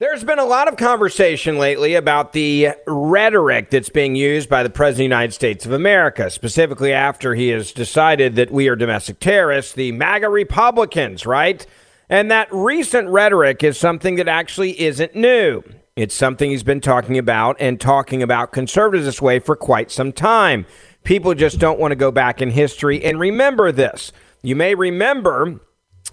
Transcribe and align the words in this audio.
There's 0.00 0.24
been 0.24 0.38
a 0.38 0.46
lot 0.46 0.66
of 0.66 0.78
conversation 0.78 1.58
lately 1.58 1.94
about 1.94 2.32
the 2.32 2.68
rhetoric 2.86 3.68
that's 3.68 3.90
being 3.90 4.16
used 4.16 4.48
by 4.48 4.62
the 4.62 4.70
President 4.70 4.94
of 4.94 4.96
the 4.96 5.14
United 5.14 5.32
States 5.34 5.66
of 5.66 5.72
America, 5.72 6.30
specifically 6.30 6.90
after 6.90 7.34
he 7.34 7.48
has 7.48 7.70
decided 7.70 8.34
that 8.36 8.50
we 8.50 8.66
are 8.68 8.76
domestic 8.76 9.20
terrorists, 9.20 9.74
the 9.74 9.92
MAGA 9.92 10.30
Republicans, 10.30 11.26
right? 11.26 11.66
And 12.08 12.30
that 12.30 12.48
recent 12.50 13.10
rhetoric 13.10 13.62
is 13.62 13.76
something 13.76 14.14
that 14.14 14.26
actually 14.26 14.80
isn't 14.80 15.14
new. 15.14 15.62
It's 15.96 16.14
something 16.14 16.48
he's 16.48 16.62
been 16.62 16.80
talking 16.80 17.18
about 17.18 17.58
and 17.60 17.78
talking 17.78 18.22
about 18.22 18.52
conservatives 18.52 19.04
this 19.04 19.20
way 19.20 19.38
for 19.38 19.54
quite 19.54 19.90
some 19.90 20.12
time. 20.12 20.64
People 21.04 21.34
just 21.34 21.58
don't 21.58 21.78
want 21.78 21.92
to 21.92 21.96
go 21.96 22.10
back 22.10 22.40
in 22.40 22.52
history 22.52 23.04
and 23.04 23.20
remember 23.20 23.70
this. 23.70 24.12
You 24.40 24.56
may 24.56 24.74
remember 24.74 25.60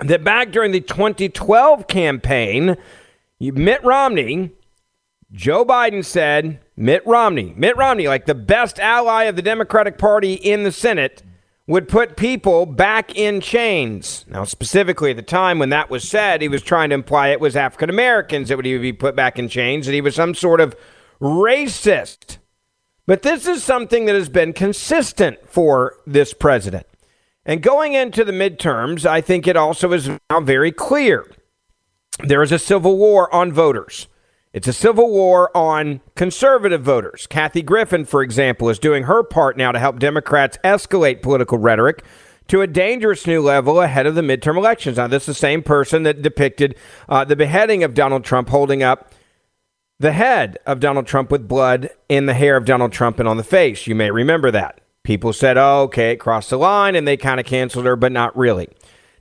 that 0.02 0.26
back 0.26 0.52
during 0.52 0.74
the 0.74 0.82
2012 0.82 1.88
campaign, 1.88 2.76
Mitt 3.40 3.84
Romney, 3.84 4.52
Joe 5.32 5.66
Biden 5.66 6.04
said, 6.04 6.60
Mitt 6.76 7.06
Romney, 7.06 7.54
Mitt 7.56 7.78
Romney, 7.78 8.08
like 8.08 8.26
the 8.26 8.36
best 8.36 8.80
ally 8.80 9.24
of 9.24 9.36
the 9.36 9.42
Democratic 9.42 9.98
Party 9.98 10.34
in 10.34 10.64
the 10.64 10.72
Senate, 10.72 11.24
would 11.68 11.90
put 11.90 12.16
people 12.16 12.66
back 12.66 13.16
in 13.16 13.42
chains. 13.42 14.26
Now, 14.30 14.46
specifically 14.46 15.12
at 15.12 15.18
the 15.18 15.22
time 15.22 15.60
when 15.60 15.70
that 15.70 15.90
was 15.90 16.08
said, 16.08 16.42
he 16.42 16.48
was 16.48 16.62
trying 16.62 16.90
to 16.90 16.96
imply 16.96 17.28
it 17.28 17.42
was 17.42 17.56
African 17.56 17.90
Americans 17.90 18.48
that 18.48 18.56
would 18.56 18.64
be 18.64 18.94
put 18.94 19.16
back 19.16 19.38
in 19.38 19.50
chains, 19.50 19.86
that 19.86 19.92
he 19.92 20.02
was 20.02 20.16
some 20.16 20.34
sort 20.34 20.62
of 20.62 20.76
racist. 21.20 22.38
But 23.06 23.22
this 23.22 23.48
is 23.48 23.64
something 23.64 24.06
that 24.06 24.16
has 24.16 24.30
been 24.30 24.54
consistent 24.54 25.40
for 25.48 25.96
this 26.06 26.34
president. 26.34 26.88
And 27.46 27.62
going 27.62 27.94
into 27.94 28.24
the 28.24 28.32
midterms, 28.32 29.06
I 29.06 29.22
think 29.22 29.48
it 29.48 29.56
also 29.56 29.92
is 29.94 30.10
now 30.30 30.40
very 30.42 30.72
clear 30.72 31.26
there 32.24 32.42
is 32.42 32.52
a 32.52 32.60
civil 32.60 32.98
war 32.98 33.34
on 33.34 33.52
voters. 33.52 34.08
It's 34.54 34.68
a 34.68 34.74
civil 34.74 35.12
war 35.12 35.56
on 35.56 36.02
conservative 36.16 36.82
voters. 36.82 37.28
Kathy 37.28 37.62
Griffin, 37.62 38.06
for 38.06 38.24
example, 38.24 38.70
is 38.70 38.80
doing 38.80 39.04
her 39.04 39.22
part 39.22 39.58
now 39.58 39.72
to 39.72 39.80
help 39.80 40.00
Democrats 40.00 40.58
escalate 40.64 41.22
political 41.22 41.58
rhetoric 41.58 42.04
to 42.48 42.62
a 42.62 42.68
dangerous 42.68 43.28
new 43.28 43.42
level 43.42 43.82
ahead 43.82 44.08
of 44.08 44.16
the 44.16 44.22
midterm 44.22 44.58
elections. 44.58 44.98
Now, 44.98 45.08
this 45.08 45.24
is 45.24 45.28
the 45.28 45.34
same 45.36 45.62
person 45.62 46.04
that 46.04 46.22
depicted 46.22 46.76
uh, 47.08 47.26
the 47.26 47.36
beheading 47.36 47.84
of 47.84 47.94
Donald 47.94 48.24
Trump 48.24 48.50
holding 48.50 48.82
up 48.82 49.12
the 50.00 50.14
head 50.14 50.58
of 50.66 50.80
Donald 50.80 51.08
Trump 51.08 51.30
with 51.30 51.48
blood 51.48 51.90
in 52.08 52.26
the 52.26 52.34
hair 52.34 52.56
of 52.56 52.66
Donald 52.66 52.92
Trump 52.94 53.20
and 53.20 53.28
on 53.28 53.38
the 53.38 53.44
face. 53.44 53.86
You 53.86 53.96
may 53.96 54.12
remember 54.12 54.50
that. 54.52 54.82
People 55.04 55.34
said, 55.34 55.58
oh, 55.58 55.84
okay, 55.84 56.12
it 56.12 56.18
crossed 56.18 56.50
the 56.50 56.58
line, 56.58 56.96
and 56.96 57.08
they 57.08 57.18
kind 57.18 57.40
of 57.40 57.46
canceled 57.46 57.86
her, 57.86 57.96
but 57.96 58.12
not 58.12 58.36
really. 58.38 58.70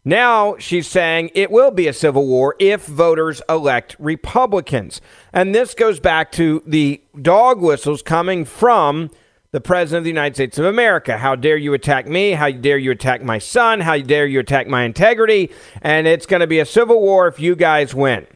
Now 0.08 0.56
she's 0.58 0.86
saying 0.86 1.32
it 1.34 1.50
will 1.50 1.72
be 1.72 1.88
a 1.88 1.92
civil 1.92 2.28
war 2.28 2.54
if 2.60 2.86
voters 2.86 3.42
elect 3.48 3.96
Republicans. 3.98 5.00
And 5.32 5.52
this 5.52 5.74
goes 5.74 5.98
back 5.98 6.30
to 6.32 6.62
the 6.64 7.02
dog 7.20 7.60
whistles 7.60 8.02
coming 8.02 8.44
from 8.44 9.10
the 9.50 9.60
President 9.60 9.98
of 9.98 10.04
the 10.04 10.10
United 10.10 10.36
States 10.36 10.58
of 10.58 10.64
America. 10.64 11.18
How 11.18 11.34
dare 11.34 11.56
you 11.56 11.74
attack 11.74 12.06
me? 12.06 12.32
How 12.32 12.52
dare 12.52 12.78
you 12.78 12.92
attack 12.92 13.24
my 13.24 13.38
son? 13.38 13.80
How 13.80 13.98
dare 13.98 14.26
you 14.26 14.38
attack 14.38 14.68
my 14.68 14.84
integrity? 14.84 15.50
And 15.82 16.06
it's 16.06 16.26
going 16.26 16.40
to 16.40 16.46
be 16.46 16.60
a 16.60 16.66
civil 16.66 17.00
war 17.00 17.26
if 17.26 17.40
you 17.40 17.56
guys 17.56 17.92
win. 17.92 18.28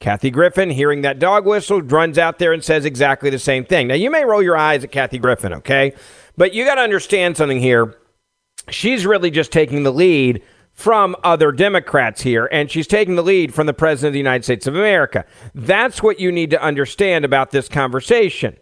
Kathy 0.00 0.30
Griffin, 0.30 0.68
hearing 0.68 1.00
that 1.02 1.18
dog 1.18 1.46
whistle, 1.46 1.80
runs 1.80 2.18
out 2.18 2.38
there 2.38 2.52
and 2.52 2.62
says 2.62 2.84
exactly 2.84 3.30
the 3.30 3.38
same 3.38 3.64
thing. 3.64 3.88
Now, 3.88 3.94
you 3.94 4.10
may 4.10 4.26
roll 4.26 4.42
your 4.42 4.58
eyes 4.58 4.84
at 4.84 4.92
Kathy 4.92 5.18
Griffin, 5.18 5.54
okay? 5.54 5.94
But 6.36 6.52
you 6.52 6.66
got 6.66 6.74
to 6.74 6.82
understand 6.82 7.38
something 7.38 7.60
here. 7.60 7.96
She's 8.68 9.06
really 9.06 9.30
just 9.30 9.50
taking 9.50 9.84
the 9.84 9.92
lead 9.92 10.42
from 10.78 11.16
other 11.24 11.50
Democrats 11.50 12.22
here, 12.22 12.48
and 12.52 12.70
she's 12.70 12.86
taking 12.86 13.16
the 13.16 13.22
lead 13.22 13.52
from 13.52 13.66
the 13.66 13.74
President 13.74 14.10
of 14.10 14.12
the 14.12 14.20
United 14.20 14.44
States 14.44 14.68
of 14.68 14.76
America. 14.76 15.24
That's 15.52 16.04
what 16.04 16.20
you 16.20 16.30
need 16.30 16.50
to 16.50 16.62
understand 16.62 17.24
about 17.24 17.50
this 17.50 17.68
conversation. 17.68 18.56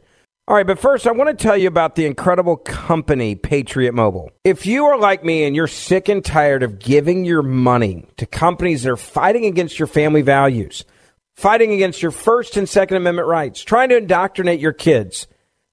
All 0.48 0.56
right, 0.56 0.66
but 0.66 0.78
first, 0.78 1.06
I 1.06 1.12
want 1.12 1.38
to 1.38 1.42
tell 1.42 1.58
you 1.58 1.68
about 1.68 1.94
the 1.94 2.06
incredible 2.06 2.56
company, 2.56 3.34
Patriot 3.34 3.92
Mobile. 3.92 4.30
If 4.44 4.64
you 4.64 4.86
are 4.86 4.98
like 4.98 5.24
me 5.24 5.44
and 5.44 5.54
you're 5.54 5.66
sick 5.66 6.08
and 6.08 6.24
tired 6.24 6.62
of 6.62 6.78
giving 6.78 7.26
your 7.26 7.42
money 7.42 8.06
to 8.16 8.24
companies 8.24 8.84
that 8.84 8.92
are 8.92 8.96
fighting 8.96 9.44
against 9.44 9.78
your 9.78 9.86
family 9.86 10.22
values, 10.22 10.86
fighting 11.34 11.74
against 11.74 12.00
your 12.00 12.12
First 12.12 12.56
and 12.56 12.66
Second 12.66 12.96
Amendment 12.96 13.28
rights, 13.28 13.62
trying 13.62 13.90
to 13.90 13.98
indoctrinate 13.98 14.58
your 14.58 14.72
kids, 14.72 15.26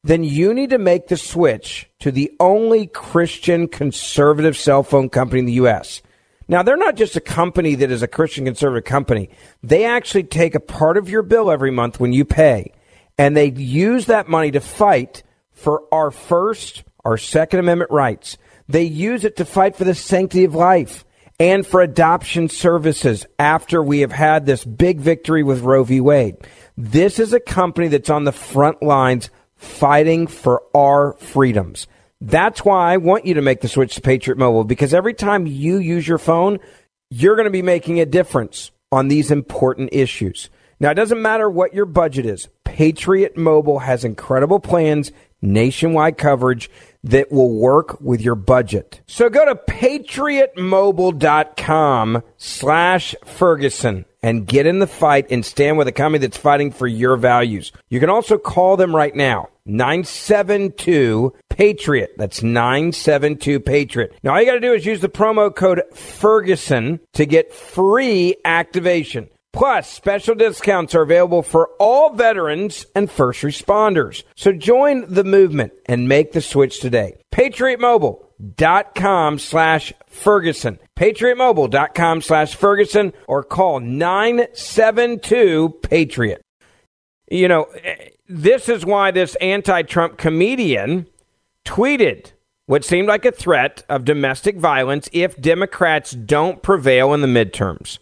then 0.04 0.26
you 0.26 0.54
need 0.54 0.72
to 0.72 0.78
make 0.78 1.08
the 1.08 1.16
switch 1.16 1.90
to 2.02 2.12
the 2.12 2.34
only 2.42 2.88
Christian 2.88 3.70
conservative 3.70 4.58
cell 4.58 4.84
phone 4.84 5.08
company 5.08 5.40
in 5.40 5.46
the 5.46 5.54
U.S. 5.54 6.02
Now, 6.48 6.64
they're 6.64 6.78
not 6.78 6.96
just 6.96 7.16
a 7.16 7.22
company 7.22 7.76
that 7.76 7.92
is 7.92 8.04
a 8.04 8.08
Christian 8.08 8.46
conservative 8.46 8.86
company. 8.86 9.30
They 9.62 9.86
actually 9.86 10.24
take 10.24 10.56
a 10.56 10.60
part 10.60 10.98
of 10.98 11.10
your 11.10 11.24
bill 11.24 11.50
every 11.50 11.72
month 11.72 12.00
when 12.00 12.14
you 12.14 12.26
pay, 12.26 12.74
and 13.18 13.36
they 13.36 13.52
use 13.52 14.06
that 14.08 14.28
money 14.28 14.52
to 14.52 14.60
fight 14.60 15.24
for 15.52 15.84
our 15.92 16.12
First, 16.12 16.84
our 17.06 17.18
Second 17.18 17.60
Amendment 17.60 17.92
rights. 17.92 18.38
They 18.68 18.84
use 18.84 19.24
it 19.24 19.38
to 19.38 19.46
fight 19.46 19.76
for 19.76 19.84
the 19.84 19.96
sanctity 19.96 20.46
of 20.46 20.56
life 20.56 21.06
and 21.40 21.66
for 21.66 21.82
adoption 21.82 22.50
services 22.50 23.26
after 23.40 23.82
we 23.82 24.00
have 24.00 24.12
had 24.12 24.46
this 24.46 24.64
big 24.64 25.00
victory 25.00 25.44
with 25.44 25.62
Roe 25.62 25.84
v. 25.84 26.00
Wade. 26.00 26.38
This 26.78 27.20
is 27.20 27.34
a 27.34 27.40
company 27.40 27.88
that's 27.88 28.10
on 28.10 28.24
the 28.24 28.32
front 28.32 28.82
lines 28.82 29.30
fighting 29.56 30.28
for 30.28 30.64
our 30.76 31.14
freedoms. 31.14 31.88
That's 32.26 32.64
why 32.64 32.94
I 32.94 32.98
want 32.98 33.26
you 33.26 33.34
to 33.34 33.42
make 33.42 33.60
the 33.60 33.68
switch 33.68 33.96
to 33.96 34.02
Patriot 34.02 34.38
Mobile 34.38 34.64
because 34.64 34.94
every 34.94 35.14
time 35.14 35.46
you 35.46 35.78
use 35.78 36.08
your 36.08 36.18
phone, 36.18 36.60
you're 37.10 37.36
going 37.36 37.48
to 37.48 37.52
be 37.52 37.62
making 37.62 38.00
a 38.00 38.06
difference 38.06 38.72
on 38.94 39.10
these 39.10 39.30
important 39.30 39.90
issues. 39.92 40.50
Now, 40.80 40.92
it 40.92 40.96
doesn't 40.96 41.22
matter 41.22 41.50
what 41.50 41.74
your 41.74 41.86
budget 41.86 42.26
is. 42.26 42.48
Patriot 42.64 43.36
Mobile 43.36 43.80
has 43.80 44.06
incredible 44.06 44.62
plans, 44.62 45.12
nationwide 45.44 46.18
coverage 46.18 46.72
that 47.04 47.32
will 47.32 47.54
work 47.54 48.02
with 48.02 48.22
your 48.22 48.34
budget. 48.36 49.02
So 49.06 49.30
go 49.30 49.46
to 49.46 49.54
patriotmobile.com 49.56 52.24
slash 52.38 53.16
Ferguson 53.26 54.06
and 54.22 54.48
get 54.48 54.66
in 54.66 54.80
the 54.80 54.88
fight 54.88 55.28
and 55.30 55.46
stand 55.46 55.78
with 55.78 55.90
a 55.90 55.92
company 55.92 56.20
that's 56.20 56.38
fighting 56.38 56.72
for 56.72 56.88
your 56.88 57.18
values. 57.18 57.74
You 57.90 58.00
can 58.00 58.10
also 58.10 58.38
call 58.38 58.78
them 58.78 58.96
right 58.96 59.14
now. 59.14 59.50
972 59.66 61.34
Patriot. 61.50 62.14
That's 62.18 62.42
972 62.42 63.60
Patriot. 63.60 64.14
Now 64.24 64.34
all 64.34 64.40
you 64.40 64.46
got 64.46 64.54
to 64.54 64.60
do 64.60 64.74
is 64.74 64.86
use 64.86 65.02
the 65.02 65.10
promo 65.10 65.54
code 65.54 65.82
Ferguson 65.94 67.02
to 67.14 67.26
get 67.26 67.54
free 67.54 68.36
activation. 68.46 69.30
Plus, 69.54 69.88
special 69.88 70.34
discounts 70.34 70.96
are 70.96 71.04
available 71.04 71.44
for 71.44 71.70
all 71.80 72.16
veterans 72.16 72.88
and 72.96 73.10
first 73.10 73.44
responders. 73.44 74.24
So 74.36 74.52
join 74.52 75.14
the 75.14 75.24
movement 75.24 75.74
and 75.86 76.10
make 76.10 76.32
the 76.32 76.42
switch 76.42 76.80
today. 76.80 77.18
PatriotMobile.com 77.32 79.38
slash 79.38 79.94
Ferguson. 80.08 80.80
PatriotMobile.com 80.98 82.22
slash 82.22 82.56
Ferguson 82.56 83.14
or 83.28 83.44
call 83.44 83.80
972 83.80 85.78
Patriot. 85.84 86.42
You 87.30 87.48
know, 87.48 87.66
eh, 87.84 88.10
this 88.28 88.68
is 88.68 88.84
why 88.84 89.12
this 89.12 89.36
anti 89.36 89.84
Trump 89.84 90.18
comedian 90.18 91.06
tweeted 91.64 92.32
what 92.66 92.84
seemed 92.84 93.08
like 93.08 93.26
a 93.26 93.32
threat 93.32 93.84
of 93.88 94.04
domestic 94.04 94.58
violence 94.58 95.10
if 95.14 95.40
Democrats 95.40 96.12
don't 96.12 96.64
prevail 96.64 97.14
in 97.14 97.22
the 97.22 97.28
midterms 97.28 98.00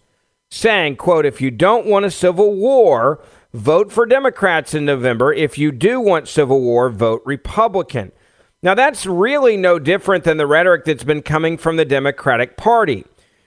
saying, 0.52 0.98
quote, 0.98 1.26
if 1.26 1.42
you 1.42 1.50
don't 1.50 1.88
want 1.88 2.06
a 2.06 2.12
civil 2.12 2.54
war, 2.54 3.24
vote 3.54 3.92
for 3.92 4.06
Democrats 4.06 4.74
in 4.74 4.86
November. 4.86 5.34
If 5.34 5.58
you 5.58 5.72
do 5.72 6.00
want 6.00 6.28
civil 6.28 6.62
war, 6.62 6.90
vote 6.90 7.24
Republican. 7.26 8.12
Now, 8.62 8.76
that's 8.76 9.06
really 9.06 9.58
no 9.58 9.80
different 9.80 10.24
than 10.26 10.38
the 10.38 10.46
rhetoric 10.46 10.86
that's 10.86 11.06
been 11.06 11.24
coming 11.24 11.58
from 11.58 11.78
the 11.78 11.86
Democratic 11.86 12.58
Party, 12.58 13.06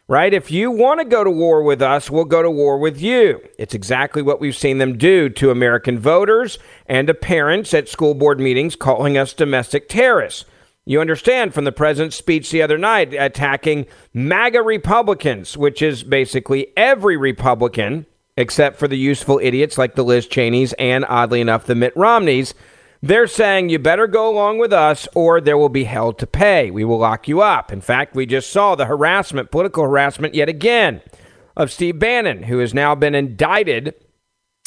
right? 0.08 0.34
If 0.34 0.50
you 0.50 0.72
want 0.72 0.98
to 0.98 1.04
go 1.04 1.22
to 1.22 1.30
war 1.30 1.62
with 1.62 1.80
us, 1.82 2.10
we'll 2.10 2.24
go 2.24 2.42
to 2.42 2.50
war 2.50 2.78
with 2.78 3.00
you. 3.00 3.40
It's 3.58 3.74
exactly 3.74 4.22
what 4.22 4.40
we've 4.40 4.56
seen 4.56 4.78
them 4.78 4.98
do 4.98 5.28
to 5.28 5.50
American 5.50 6.00
voters 6.00 6.58
and 6.86 7.06
to 7.06 7.14
parents 7.14 7.72
at 7.74 7.88
school 7.88 8.14
board 8.14 8.40
meetings 8.40 8.74
calling 8.74 9.16
us 9.16 9.34
domestic 9.34 9.88
terrorists. 9.88 10.46
You 10.86 11.00
understand 11.00 11.54
from 11.54 11.64
the 11.64 11.72
president's 11.72 12.16
speech 12.16 12.50
the 12.50 12.60
other 12.60 12.76
night 12.76 13.14
attacking 13.14 13.86
MAGA 14.12 14.62
Republicans, 14.62 15.56
which 15.56 15.80
is 15.80 16.02
basically 16.02 16.76
every 16.76 17.16
Republican 17.16 18.06
except 18.36 18.78
for 18.78 18.88
the 18.88 18.98
useful 18.98 19.40
idiots 19.42 19.78
like 19.78 19.94
the 19.94 20.04
Liz 20.04 20.26
Cheneys 20.26 20.74
and, 20.74 21.06
oddly 21.08 21.40
enough, 21.40 21.66
the 21.66 21.74
Mitt 21.74 21.96
Romneys. 21.96 22.52
They're 23.00 23.26
saying 23.26 23.68
you 23.68 23.78
better 23.78 24.06
go 24.06 24.28
along 24.28 24.58
with 24.58 24.72
us 24.72 25.06
or 25.14 25.40
there 25.40 25.58
will 25.58 25.68
be 25.68 25.84
hell 25.84 26.12
to 26.14 26.26
pay. 26.26 26.70
We 26.70 26.84
will 26.84 26.98
lock 26.98 27.28
you 27.28 27.40
up. 27.42 27.72
In 27.72 27.80
fact, 27.80 28.14
we 28.14 28.26
just 28.26 28.50
saw 28.50 28.74
the 28.74 28.86
harassment, 28.86 29.50
political 29.50 29.84
harassment 29.84 30.34
yet 30.34 30.48
again 30.48 31.00
of 31.56 31.70
Steve 31.70 31.98
Bannon, 31.98 32.44
who 32.44 32.58
has 32.58 32.74
now 32.74 32.94
been 32.94 33.14
indicted 33.14 33.94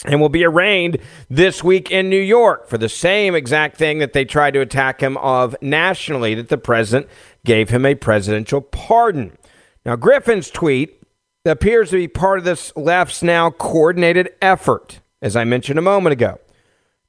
and 0.05 0.21
will 0.21 0.29
be 0.29 0.45
arraigned 0.45 0.97
this 1.29 1.63
week 1.63 1.89
in 1.89 2.09
New 2.09 2.21
York 2.21 2.67
for 2.67 2.77
the 2.77 2.89
same 2.89 3.33
exact 3.33 3.77
thing 3.77 3.97
that 3.99 4.13
they 4.13 4.25
tried 4.25 4.51
to 4.51 4.61
attack 4.61 5.01
him 5.01 5.17
of 5.17 5.55
nationally, 5.61 6.35
that 6.35 6.49
the 6.49 6.57
president 6.57 7.09
gave 7.45 7.69
him 7.69 7.85
a 7.85 7.95
presidential 7.95 8.61
pardon. 8.61 9.37
Now, 9.85 9.95
Griffin's 9.95 10.51
tweet 10.51 11.01
appears 11.45 11.89
to 11.89 11.95
be 11.95 12.07
part 12.07 12.39
of 12.39 12.45
this 12.45 12.75
left's 12.75 13.23
now 13.23 13.49
coordinated 13.49 14.29
effort, 14.41 14.99
as 15.21 15.35
I 15.35 15.45
mentioned 15.45 15.79
a 15.79 15.83
moment 15.83 16.13
ago, 16.13 16.39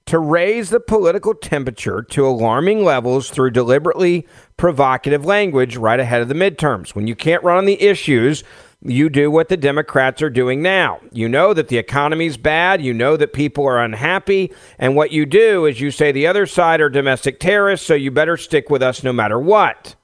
to 0.06 0.18
raise 0.18 0.70
the 0.70 0.80
political 0.80 1.34
temperature 1.34 2.02
to 2.02 2.26
alarming 2.26 2.82
levels 2.82 3.28
through 3.28 3.50
deliberately 3.50 4.26
provocative 4.56 5.26
language 5.26 5.76
right 5.76 6.00
ahead 6.00 6.22
of 6.22 6.28
the 6.28 6.34
midterms. 6.34 6.94
When 6.94 7.06
you 7.06 7.14
can't 7.14 7.44
run 7.44 7.58
on 7.58 7.66
the 7.66 7.82
issues, 7.82 8.44
you 8.80 9.08
do 9.08 9.30
what 9.30 9.48
the 9.48 9.56
Democrats 9.56 10.22
are 10.22 10.30
doing 10.30 10.62
now. 10.62 11.00
You 11.10 11.28
know 11.28 11.52
that 11.52 11.68
the 11.68 11.78
economy's 11.78 12.36
bad. 12.36 12.80
You 12.80 12.94
know 12.94 13.16
that 13.16 13.32
people 13.32 13.66
are 13.66 13.82
unhappy. 13.82 14.52
And 14.78 14.94
what 14.94 15.10
you 15.10 15.26
do 15.26 15.66
is 15.66 15.80
you 15.80 15.90
say 15.90 16.12
the 16.12 16.28
other 16.28 16.46
side 16.46 16.80
are 16.80 16.88
domestic 16.88 17.40
terrorists, 17.40 17.86
so 17.86 17.94
you 17.94 18.10
better 18.10 18.36
stick 18.36 18.70
with 18.70 18.82
us 18.82 19.02
no 19.02 19.12
matter 19.12 19.38
what. 19.38 19.96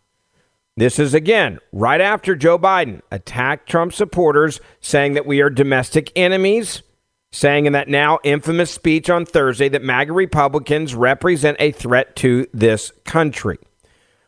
This 0.76 0.98
is 0.98 1.14
again 1.14 1.60
right 1.70 2.00
after 2.00 2.34
Joe 2.34 2.58
Biden 2.58 3.00
attacked 3.12 3.68
Trump 3.68 3.92
supporters, 3.92 4.60
saying 4.80 5.12
that 5.12 5.26
we 5.26 5.40
are 5.40 5.50
domestic 5.50 6.10
enemies, 6.16 6.82
saying 7.30 7.66
in 7.66 7.72
that 7.74 7.88
now 7.88 8.18
infamous 8.24 8.72
speech 8.72 9.08
on 9.08 9.24
Thursday 9.24 9.68
that 9.68 9.84
MAGA 9.84 10.12
Republicans 10.12 10.96
represent 10.96 11.56
a 11.60 11.70
threat 11.70 12.16
to 12.16 12.48
this 12.52 12.90
country. 13.04 13.58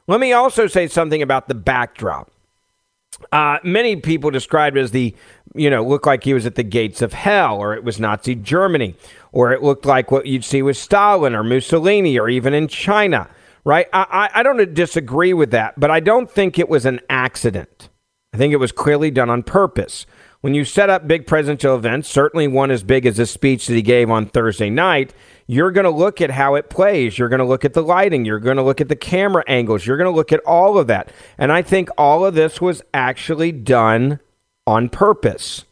Let 0.06 0.20
me 0.20 0.32
also 0.32 0.68
say 0.68 0.86
something 0.86 1.20
about 1.20 1.48
the 1.48 1.54
backdrop. 1.56 2.30
Uh, 3.32 3.58
many 3.64 3.96
people 3.96 4.30
described 4.30 4.76
as 4.76 4.90
the, 4.90 5.14
you 5.54 5.70
know, 5.70 5.82
looked 5.82 6.06
like 6.06 6.24
he 6.24 6.34
was 6.34 6.46
at 6.46 6.54
the 6.54 6.62
gates 6.62 7.00
of 7.00 7.12
hell, 7.12 7.56
or 7.56 7.74
it 7.74 7.82
was 7.82 7.98
Nazi 7.98 8.34
Germany, 8.34 8.94
or 9.32 9.52
it 9.52 9.62
looked 9.62 9.86
like 9.86 10.10
what 10.10 10.26
you'd 10.26 10.44
see 10.44 10.62
with 10.62 10.76
Stalin 10.76 11.34
or 11.34 11.42
Mussolini, 11.42 12.18
or 12.18 12.28
even 12.28 12.52
in 12.52 12.68
China, 12.68 13.28
right? 13.64 13.86
I, 13.92 14.30
I, 14.34 14.40
I 14.40 14.42
don't 14.42 14.74
disagree 14.74 15.32
with 15.32 15.50
that, 15.52 15.78
but 15.80 15.90
I 15.90 16.00
don't 16.00 16.30
think 16.30 16.58
it 16.58 16.68
was 16.68 16.84
an 16.84 17.00
accident. 17.08 17.88
I 18.34 18.36
think 18.36 18.52
it 18.52 18.58
was 18.58 18.72
clearly 18.72 19.10
done 19.10 19.30
on 19.30 19.42
purpose. 19.42 20.04
When 20.42 20.54
you 20.54 20.64
set 20.64 20.90
up 20.90 21.08
big 21.08 21.26
presidential 21.26 21.74
events, 21.74 22.08
certainly 22.08 22.46
one 22.46 22.70
as 22.70 22.82
big 22.82 23.06
as 23.06 23.16
the 23.16 23.26
speech 23.26 23.66
that 23.66 23.74
he 23.74 23.82
gave 23.82 24.10
on 24.10 24.26
Thursday 24.26 24.68
night, 24.68 25.14
you're 25.46 25.70
going 25.70 25.84
to 25.84 25.90
look 25.90 26.20
at 26.20 26.30
how 26.30 26.56
it 26.56 26.68
plays. 26.68 27.18
You're 27.18 27.28
going 27.28 27.40
to 27.40 27.44
look 27.44 27.64
at 27.64 27.72
the 27.72 27.82
lighting. 27.82 28.24
You're 28.24 28.40
going 28.40 28.56
to 28.56 28.62
look 28.62 28.80
at 28.80 28.88
the 28.88 28.96
camera 28.96 29.44
angles. 29.46 29.86
You're 29.86 29.96
going 29.96 30.10
to 30.10 30.16
look 30.16 30.32
at 30.32 30.40
all 30.40 30.76
of 30.76 30.88
that. 30.88 31.12
And 31.38 31.52
I 31.52 31.62
think 31.62 31.88
all 31.96 32.24
of 32.24 32.34
this 32.34 32.60
was 32.60 32.82
actually 32.92 33.52
done 33.52 34.18
on 34.66 34.88
purpose. 34.88 35.64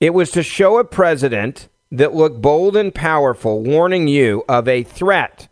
It 0.00 0.14
was 0.14 0.30
to 0.30 0.42
show 0.42 0.78
a 0.78 0.84
president 0.84 1.68
that 1.90 2.14
looked 2.14 2.40
bold 2.40 2.76
and 2.76 2.94
powerful, 2.94 3.62
warning 3.62 4.08
you 4.08 4.44
of 4.48 4.66
a 4.68 4.82
threat. 4.82 5.48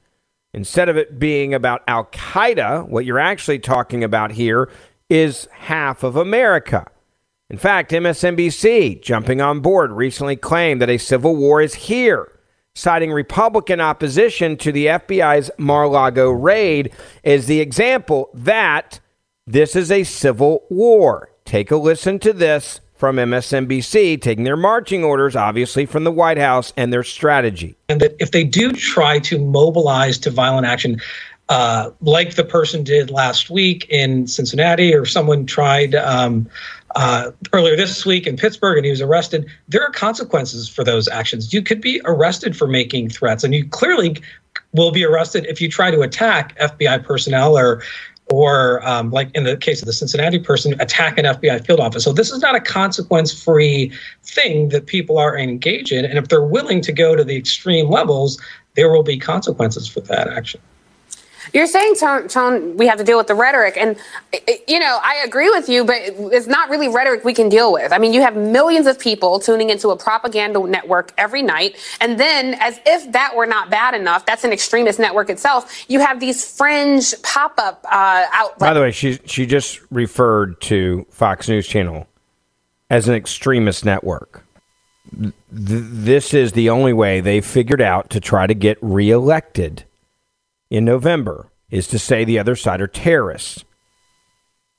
Instead 0.54 0.88
of 0.88 0.96
it 0.96 1.18
being 1.18 1.52
about 1.52 1.82
Al 1.86 2.06
Qaeda, 2.06 2.88
what 2.88 3.04
you're 3.04 3.18
actually 3.18 3.58
talking 3.58 4.02
about 4.02 4.32
here 4.32 4.70
is 5.10 5.46
half 5.52 6.02
of 6.02 6.16
America. 6.16 6.86
In 7.50 7.58
fact, 7.58 7.90
MSNBC, 7.92 9.02
jumping 9.02 9.40
on 9.40 9.60
board, 9.60 9.92
recently 9.92 10.36
claimed 10.36 10.80
that 10.80 10.90
a 10.90 10.96
civil 10.96 11.36
war 11.36 11.60
is 11.60 11.74
here 11.74 12.35
citing 12.76 13.10
Republican 13.10 13.80
opposition 13.80 14.56
to 14.58 14.70
the 14.70 14.86
FBI's 14.86 15.50
Mar 15.56 15.88
Lago 15.88 16.30
raid 16.30 16.92
as 17.24 17.46
the 17.46 17.60
example 17.60 18.28
that 18.34 19.00
this 19.46 19.74
is 19.74 19.90
a 19.90 20.04
civil 20.04 20.62
war. 20.68 21.30
Take 21.46 21.70
a 21.70 21.76
listen 21.76 22.18
to 22.20 22.34
this 22.34 22.80
from 22.94 23.16
MSNBC, 23.16 24.20
taking 24.20 24.44
their 24.44 24.56
marching 24.56 25.04
orders, 25.04 25.34
obviously, 25.34 25.86
from 25.86 26.04
the 26.04 26.12
White 26.12 26.38
House 26.38 26.72
and 26.76 26.92
their 26.92 27.02
strategy. 27.02 27.76
And 27.88 28.00
that 28.00 28.14
if 28.18 28.30
they 28.30 28.44
do 28.44 28.72
try 28.72 29.18
to 29.20 29.38
mobilize 29.38 30.18
to 30.18 30.30
violent 30.30 30.66
action, 30.66 31.00
uh, 31.48 31.90
like 32.00 32.34
the 32.34 32.44
person 32.44 32.84
did 32.84 33.10
last 33.10 33.48
week 33.48 33.86
in 33.88 34.26
Cincinnati, 34.26 34.94
or 34.94 35.06
someone 35.06 35.46
tried 35.46 35.94
um, 35.94 36.48
uh, 36.94 37.30
earlier 37.52 37.76
this 37.76 38.06
week 38.06 38.26
in 38.26 38.36
Pittsburgh 38.36 38.78
and 38.78 38.84
he 38.84 38.90
was 38.90 39.00
arrested. 39.00 39.46
There 39.68 39.82
are 39.82 39.90
consequences 39.90 40.68
for 40.68 40.84
those 40.84 41.08
actions. 41.08 41.52
You 41.52 41.62
could 41.62 41.80
be 41.80 42.00
arrested 42.04 42.56
for 42.56 42.66
making 42.66 43.10
threats, 43.10 43.44
and 43.44 43.54
you 43.54 43.68
clearly 43.68 44.16
will 44.72 44.92
be 44.92 45.04
arrested 45.04 45.46
if 45.46 45.60
you 45.60 45.68
try 45.68 45.90
to 45.90 46.00
attack 46.00 46.56
FBI 46.58 47.04
personnel 47.04 47.58
or 47.58 47.82
or 48.28 48.86
um, 48.86 49.10
like 49.12 49.30
in 49.34 49.44
the 49.44 49.56
case 49.56 49.80
of 49.80 49.86
the 49.86 49.92
Cincinnati 49.92 50.40
person, 50.40 50.78
attack 50.80 51.16
an 51.16 51.24
FBI 51.24 51.64
field 51.64 51.78
office. 51.78 52.02
So 52.02 52.12
this 52.12 52.32
is 52.32 52.42
not 52.42 52.56
a 52.56 52.60
consequence-free 52.60 53.92
thing 54.24 54.70
that 54.70 54.86
people 54.86 55.16
are 55.16 55.38
engaged 55.38 55.92
in, 55.92 56.04
and 56.04 56.18
if 56.18 56.26
they're 56.26 56.42
willing 56.42 56.80
to 56.82 56.92
go 56.92 57.14
to 57.14 57.22
the 57.22 57.36
extreme 57.36 57.88
levels, 57.88 58.40
there 58.74 58.90
will 58.90 59.04
be 59.04 59.16
consequences 59.16 59.86
for 59.86 60.00
that 60.00 60.26
action. 60.26 60.60
You're 61.52 61.66
saying, 61.66 61.96
Tone, 61.96 62.28
Tone, 62.28 62.76
we 62.76 62.86
have 62.86 62.98
to 62.98 63.04
deal 63.04 63.16
with 63.16 63.26
the 63.26 63.34
rhetoric. 63.34 63.76
And, 63.76 63.96
you 64.66 64.78
know, 64.78 64.98
I 65.02 65.22
agree 65.24 65.48
with 65.50 65.68
you, 65.68 65.84
but 65.84 65.96
it's 66.00 66.46
not 66.46 66.70
really 66.70 66.88
rhetoric 66.88 67.24
we 67.24 67.34
can 67.34 67.48
deal 67.48 67.72
with. 67.72 67.92
I 67.92 67.98
mean, 67.98 68.12
you 68.12 68.22
have 68.22 68.36
millions 68.36 68.86
of 68.86 68.98
people 68.98 69.38
tuning 69.38 69.70
into 69.70 69.90
a 69.90 69.96
propaganda 69.96 70.60
network 70.66 71.12
every 71.18 71.42
night. 71.42 71.76
And 72.00 72.18
then, 72.18 72.54
as 72.60 72.80
if 72.86 73.12
that 73.12 73.34
were 73.36 73.46
not 73.46 73.70
bad 73.70 73.94
enough, 73.94 74.26
that's 74.26 74.44
an 74.44 74.52
extremist 74.52 74.98
network 74.98 75.30
itself. 75.30 75.84
You 75.88 76.00
have 76.00 76.20
these 76.20 76.56
fringe 76.56 77.14
pop 77.22 77.58
up 77.58 77.84
uh, 77.84 78.26
outlets. 78.32 78.58
By 78.58 78.74
the 78.74 78.80
way, 78.80 78.90
she, 78.90 79.18
she 79.24 79.46
just 79.46 79.80
referred 79.90 80.60
to 80.62 81.06
Fox 81.10 81.48
News 81.48 81.66
Channel 81.66 82.06
as 82.90 83.08
an 83.08 83.14
extremist 83.14 83.84
network. 83.84 84.44
Th- 85.18 85.32
this 85.50 86.34
is 86.34 86.52
the 86.52 86.70
only 86.70 86.92
way 86.92 87.20
they 87.20 87.40
figured 87.40 87.80
out 87.80 88.10
to 88.10 88.20
try 88.20 88.46
to 88.46 88.54
get 88.54 88.78
reelected 88.80 89.84
in 90.70 90.84
November 90.84 91.50
is 91.70 91.88
to 91.88 91.98
say 91.98 92.24
the 92.24 92.38
other 92.38 92.56
side 92.56 92.80
are 92.80 92.86
terrorists. 92.86 93.64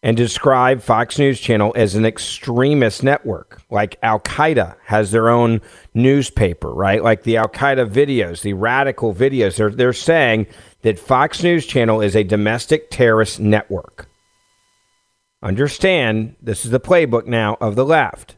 and 0.04 0.16
describe 0.16 0.82
Fox 0.82 1.20
News 1.20 1.40
Channel 1.40 1.74
as 1.76 1.96
an 1.96 2.06
extremist 2.06 3.04
network. 3.04 3.62
Like 3.70 3.98
Al 4.02 4.22
Qaeda 4.22 4.78
has 4.86 5.12
their 5.12 5.28
own 5.28 5.60
newspaper, 5.94 6.72
right? 6.74 7.04
Like 7.04 7.24
the 7.24 7.36
Al 7.38 7.50
Qaeda 7.50 7.90
videos, 7.90 8.42
the 8.42 8.54
radical 8.54 9.14
videos. 9.14 9.58
They're, 9.58 9.70
they're 9.70 9.92
saying 9.92 10.48
that 10.84 10.98
Fox 10.98 11.44
News 11.44 11.66
Channel 11.66 12.00
is 12.02 12.16
a 12.16 12.24
domestic 12.24 12.90
terrorist 12.90 13.42
network. 13.42 14.08
Understand, 15.44 16.38
this 16.42 16.64
is 16.64 16.72
the 16.72 16.80
playbook 16.80 17.26
now 17.26 17.58
of 17.60 17.76
the 17.76 17.86
left 17.86 18.37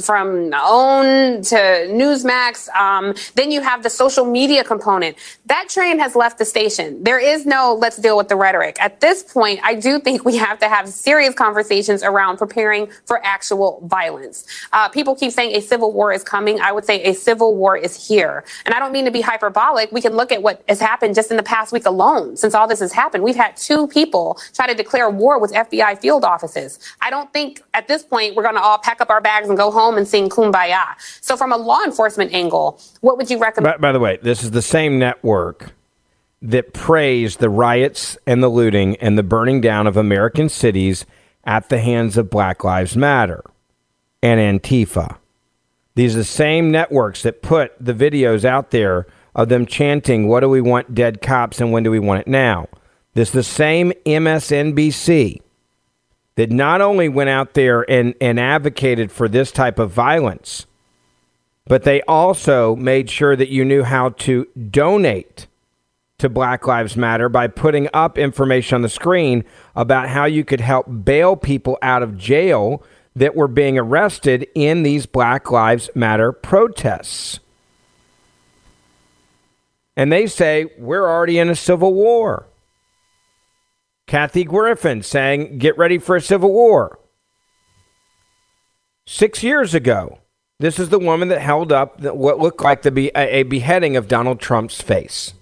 from 0.00 0.52
OAN 0.52 1.42
to 1.48 1.56
Newsmax. 1.56 2.68
Um, 2.68 3.16
then 3.34 3.50
you 3.50 3.60
have 3.60 3.82
the 3.82 3.90
social 3.90 4.24
media 4.24 4.62
component. 4.62 5.16
That 5.46 5.68
train 5.68 5.98
has 5.98 6.14
left 6.14 6.38
the 6.38 6.44
station. 6.44 7.02
There 7.02 7.18
is 7.18 7.44
no 7.44 7.74
let's 7.74 7.96
deal 7.96 8.16
with 8.16 8.28
the 8.28 8.36
rhetoric. 8.36 8.76
At 8.80 9.00
this 9.00 9.24
point, 9.24 9.58
I 9.64 9.74
do 9.74 9.98
think 9.98 10.24
we 10.24 10.36
have 10.36 10.60
to 10.60 10.68
have 10.68 10.88
serious 10.88 11.34
conversations 11.34 12.04
around 12.04 12.36
preparing 12.36 12.88
for 13.06 13.20
actual 13.24 13.80
violence. 13.88 14.46
Uh, 14.72 14.88
people 14.88 15.16
keep 15.16 15.32
saying 15.32 15.56
a 15.56 15.60
civil 15.60 15.92
war 15.92 16.12
is 16.12 16.22
coming. 16.22 16.60
I 16.60 16.70
would 16.70 16.84
say 16.84 17.02
a 17.02 17.12
civil 17.12 17.56
war 17.56 17.76
is 17.76 18.06
here. 18.06 18.44
And 18.66 18.76
I 18.76 18.78
don't 18.78 18.92
mean 18.92 19.04
to 19.04 19.10
be 19.10 19.20
hyperbolic. 19.20 19.90
We 19.90 20.00
can 20.00 20.14
look 20.14 20.30
at 20.30 20.40
what 20.40 20.62
has 20.68 20.78
happened 20.78 21.16
just 21.16 21.32
in 21.32 21.36
the 21.36 21.42
past 21.42 21.72
week 21.72 21.86
alone 21.86 22.36
since 22.36 22.54
all 22.54 22.68
this 22.68 22.78
has 22.78 22.92
happened. 22.92 23.24
We've 23.24 23.34
had 23.34 23.56
two 23.56 23.88
people 23.88 24.38
try 24.54 24.68
to 24.68 24.74
declare 24.74 25.10
war 25.10 25.40
with 25.40 25.52
FBI 25.52 26.00
field 26.00 26.24
offices. 26.24 26.78
I 27.00 27.10
don't 27.10 27.32
think 27.32 27.62
at 27.74 27.88
this 27.88 28.04
point 28.04 28.36
we're 28.36 28.44
going 28.44 28.54
to 28.54 28.62
all 28.62 28.78
pack 28.78 29.00
up 29.00 29.10
our 29.10 29.20
bags 29.20 29.48
and 29.48 29.58
go 29.58 29.72
home 29.72 29.87
and 29.96 30.06
sing 30.06 30.28
kumbaya. 30.28 30.94
So, 31.20 31.36
from 31.36 31.52
a 31.52 31.56
law 31.56 31.82
enforcement 31.84 32.32
angle, 32.34 32.80
what 33.00 33.16
would 33.16 33.30
you 33.30 33.38
recommend? 33.38 33.80
By, 33.80 33.88
by 33.88 33.92
the 33.92 34.00
way, 34.00 34.18
this 34.22 34.42
is 34.42 34.50
the 34.50 34.62
same 34.62 34.98
network 34.98 35.72
that 36.42 36.72
praised 36.72 37.40
the 37.40 37.48
riots 37.48 38.16
and 38.26 38.42
the 38.42 38.48
looting 38.48 38.96
and 38.96 39.18
the 39.18 39.22
burning 39.22 39.60
down 39.60 39.86
of 39.86 39.96
American 39.96 40.48
cities 40.48 41.04
at 41.44 41.68
the 41.68 41.80
hands 41.80 42.16
of 42.16 42.30
Black 42.30 42.62
Lives 42.62 42.96
Matter 42.96 43.42
and 44.22 44.60
Antifa. 44.60 45.16
These 45.94 46.14
are 46.14 46.18
the 46.18 46.24
same 46.24 46.70
networks 46.70 47.22
that 47.22 47.42
put 47.42 47.72
the 47.80 47.94
videos 47.94 48.44
out 48.44 48.70
there 48.70 49.06
of 49.34 49.48
them 49.48 49.66
chanting, 49.66 50.28
What 50.28 50.40
do 50.40 50.48
we 50.48 50.60
want 50.60 50.94
dead 50.94 51.22
cops 51.22 51.60
and 51.60 51.72
when 51.72 51.82
do 51.82 51.90
we 51.90 51.98
want 51.98 52.20
it 52.20 52.26
now? 52.26 52.68
This 53.14 53.28
is 53.28 53.34
the 53.34 53.42
same 53.42 53.92
MSNBC 54.04 55.40
that 56.38 56.52
not 56.52 56.80
only 56.80 57.08
went 57.08 57.28
out 57.28 57.54
there 57.54 57.84
and, 57.90 58.14
and 58.20 58.38
advocated 58.38 59.10
for 59.10 59.26
this 59.26 59.50
type 59.50 59.80
of 59.80 59.90
violence, 59.90 60.66
but 61.64 61.82
they 61.82 62.00
also 62.02 62.76
made 62.76 63.10
sure 63.10 63.34
that 63.34 63.48
you 63.48 63.64
knew 63.64 63.82
how 63.82 64.10
to 64.10 64.46
donate 64.70 65.48
to 66.18 66.28
Black 66.28 66.64
Lives 66.64 66.96
Matter 66.96 67.28
by 67.28 67.48
putting 67.48 67.88
up 67.92 68.16
information 68.16 68.76
on 68.76 68.82
the 68.82 68.88
screen 68.88 69.42
about 69.74 70.10
how 70.10 70.26
you 70.26 70.44
could 70.44 70.60
help 70.60 70.86
bail 71.04 71.34
people 71.34 71.76
out 71.82 72.04
of 72.04 72.16
jail 72.16 72.84
that 73.16 73.34
were 73.34 73.48
being 73.48 73.76
arrested 73.76 74.46
in 74.54 74.84
these 74.84 75.06
Black 75.06 75.50
Lives 75.50 75.90
Matter 75.96 76.30
protests. 76.30 77.40
And 79.96 80.12
they 80.12 80.28
say, 80.28 80.66
we're 80.78 81.04
already 81.04 81.40
in 81.40 81.50
a 81.50 81.56
civil 81.56 81.94
war. 81.94 82.46
Kathy 84.08 84.42
Griffin 84.42 85.02
saying, 85.02 85.58
get 85.58 85.76
ready 85.76 85.98
for 85.98 86.16
a 86.16 86.20
civil 86.20 86.50
war. 86.50 86.98
Six 89.06 89.42
years 89.42 89.74
ago, 89.74 90.18
this 90.58 90.78
is 90.78 90.88
the 90.88 90.98
woman 90.98 91.28
that 91.28 91.42
held 91.42 91.70
up 91.70 92.00
what 92.00 92.38
looked 92.38 92.62
like 92.62 92.82
to 92.82 92.90
be 92.90 93.10
a 93.14 93.42
beheading 93.44 93.96
of 93.96 94.08
Donald 94.08 94.40
Trump's 94.40 94.80
face. 94.80 95.34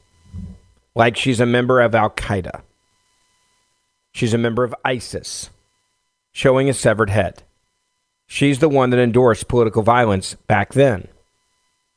Like 0.97 1.17
she's 1.17 1.39
a 1.41 1.47
member 1.47 1.81
of 1.81 1.95
Al 1.95 2.11
Qaeda. 2.11 2.63
She's 4.13 4.35
a 4.35 4.39
member 4.39 4.65
of 4.65 4.75
ISIS, 4.85 5.51
showing 6.33 6.69
a 6.69 6.75
severed 6.75 7.11
head. 7.11 7.45
She's 8.27 8.59
the 8.59 8.69
one 8.69 8.91
that 8.91 8.99
endorsed 8.99 9.47
political 9.47 9.83
violence 9.83 10.35
back 10.49 10.73
then. 10.73 11.07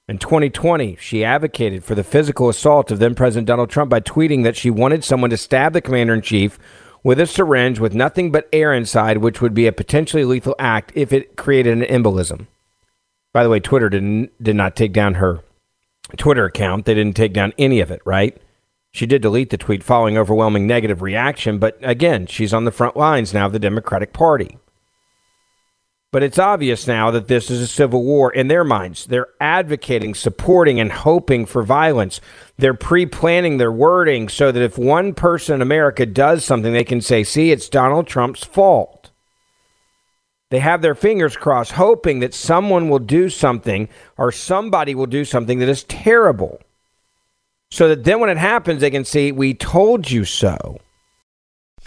In 0.09 0.17
2020, 0.17 0.95
she 0.99 1.23
advocated 1.23 1.83
for 1.83 1.93
the 1.93 2.03
physical 2.03 2.49
assault 2.49 2.89
of 2.89 2.97
then 2.97 3.13
President 3.13 3.45
Donald 3.45 3.69
Trump 3.69 3.91
by 3.91 3.99
tweeting 3.99 4.43
that 4.43 4.55
she 4.55 4.71
wanted 4.71 5.03
someone 5.03 5.29
to 5.29 5.37
stab 5.37 5.73
the 5.73 5.81
commander 5.81 6.15
in 6.15 6.23
chief 6.23 6.57
with 7.03 7.19
a 7.19 7.27
syringe 7.27 7.79
with 7.79 7.93
nothing 7.93 8.31
but 8.31 8.49
air 8.51 8.73
inside, 8.73 9.19
which 9.19 9.39
would 9.39 9.53
be 9.53 9.67
a 9.67 9.71
potentially 9.71 10.25
lethal 10.25 10.55
act 10.57 10.91
if 10.95 11.13
it 11.13 11.35
created 11.35 11.77
an 11.77 11.83
embolism. 11.83 12.47
By 13.33 13.43
the 13.43 13.51
way, 13.51 13.59
Twitter 13.59 13.87
didn't, 13.87 14.31
did 14.41 14.55
not 14.55 14.75
take 14.75 14.93
down 14.93 15.13
her 15.13 15.43
Twitter 16.17 16.45
account. 16.45 16.85
They 16.85 16.95
didn't 16.95 17.15
take 17.15 17.31
down 17.31 17.53
any 17.59 17.79
of 17.79 17.91
it, 17.91 18.01
right? 18.03 18.35
She 18.91 19.05
did 19.05 19.21
delete 19.21 19.51
the 19.51 19.57
tweet 19.57 19.83
following 19.83 20.17
overwhelming 20.17 20.65
negative 20.65 21.03
reaction, 21.03 21.59
but 21.59 21.77
again, 21.83 22.25
she's 22.25 22.51
on 22.51 22.65
the 22.65 22.71
front 22.71 22.97
lines 22.97 23.31
now 23.31 23.45
of 23.45 23.51
the 23.51 23.59
Democratic 23.59 24.11
Party. 24.11 24.57
But 26.11 26.23
it's 26.23 26.39
obvious 26.39 26.87
now 26.87 27.11
that 27.11 27.27
this 27.27 27.51
is 27.51 27.61
a 27.61 27.67
civil 27.67 28.03
war 28.03 28.31
in 28.33 28.47
their 28.47 28.63
minds. 28.63 29.05
They're 29.05 29.27
advocating, 29.39 30.15
supporting, 30.15 30.79
and 30.79 30.91
hoping 30.91 31.45
for 31.45 31.61
violence. 31.61 32.19
They're 32.57 32.73
pre 32.73 33.05
planning 33.05 33.57
their 33.57 33.71
wording 33.71 34.27
so 34.27 34.51
that 34.51 34.63
if 34.63 34.77
one 34.77 35.13
person 35.13 35.55
in 35.55 35.61
America 35.61 36.07
does 36.07 36.43
something, 36.43 36.73
they 36.73 36.83
can 36.83 37.01
say, 37.01 37.23
see, 37.23 37.51
it's 37.51 37.69
Donald 37.69 38.07
Trump's 38.07 38.43
fault. 38.43 39.11
They 40.49 40.59
have 40.59 40.81
their 40.81 40.95
fingers 40.95 41.37
crossed, 41.37 41.73
hoping 41.73 42.21
that 42.21 42.33
someone 42.33 42.89
will 42.89 42.99
do 42.99 43.29
something 43.29 43.87
or 44.17 44.31
somebody 44.31 44.95
will 44.95 45.05
do 45.05 45.23
something 45.23 45.59
that 45.59 45.69
is 45.69 45.83
terrible. 45.83 46.59
So 47.69 47.87
that 47.87 48.03
then 48.03 48.19
when 48.19 48.31
it 48.31 48.37
happens, 48.37 48.81
they 48.81 48.89
can 48.89 49.05
say, 49.05 49.31
we 49.31 49.53
told 49.53 50.09
you 50.09 50.25
so. 50.25 50.79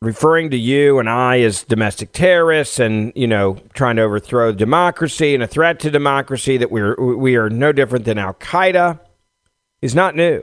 referring 0.00 0.48
to 0.50 0.56
you 0.56 0.98
and 0.98 1.10
I 1.10 1.40
as 1.40 1.62
domestic 1.62 2.12
terrorists 2.12 2.78
and, 2.78 3.12
you 3.14 3.26
know, 3.26 3.58
trying 3.74 3.96
to 3.96 4.02
overthrow 4.02 4.52
democracy 4.52 5.34
and 5.34 5.42
a 5.42 5.46
threat 5.46 5.78
to 5.80 5.90
democracy, 5.90 6.56
that 6.56 6.70
we're, 6.70 6.94
we 6.96 7.36
are 7.36 7.50
no 7.50 7.70
different 7.70 8.06
than 8.06 8.16
Al 8.16 8.34
Qaeda, 8.34 8.98
is 9.82 9.94
not 9.94 10.16
new. 10.16 10.42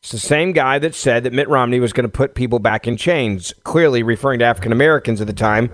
It's 0.00 0.12
the 0.12 0.18
same 0.18 0.52
guy 0.52 0.78
that 0.78 0.94
said 0.94 1.24
that 1.24 1.32
Mitt 1.32 1.48
Romney 1.48 1.80
was 1.80 1.92
going 1.92 2.04
to 2.04 2.08
put 2.08 2.34
people 2.34 2.58
back 2.58 2.86
in 2.86 2.96
chains, 2.96 3.52
clearly 3.64 4.02
referring 4.02 4.38
to 4.38 4.44
African 4.44 4.72
Americans 4.72 5.20
at 5.20 5.26
the 5.26 5.32
time 5.32 5.70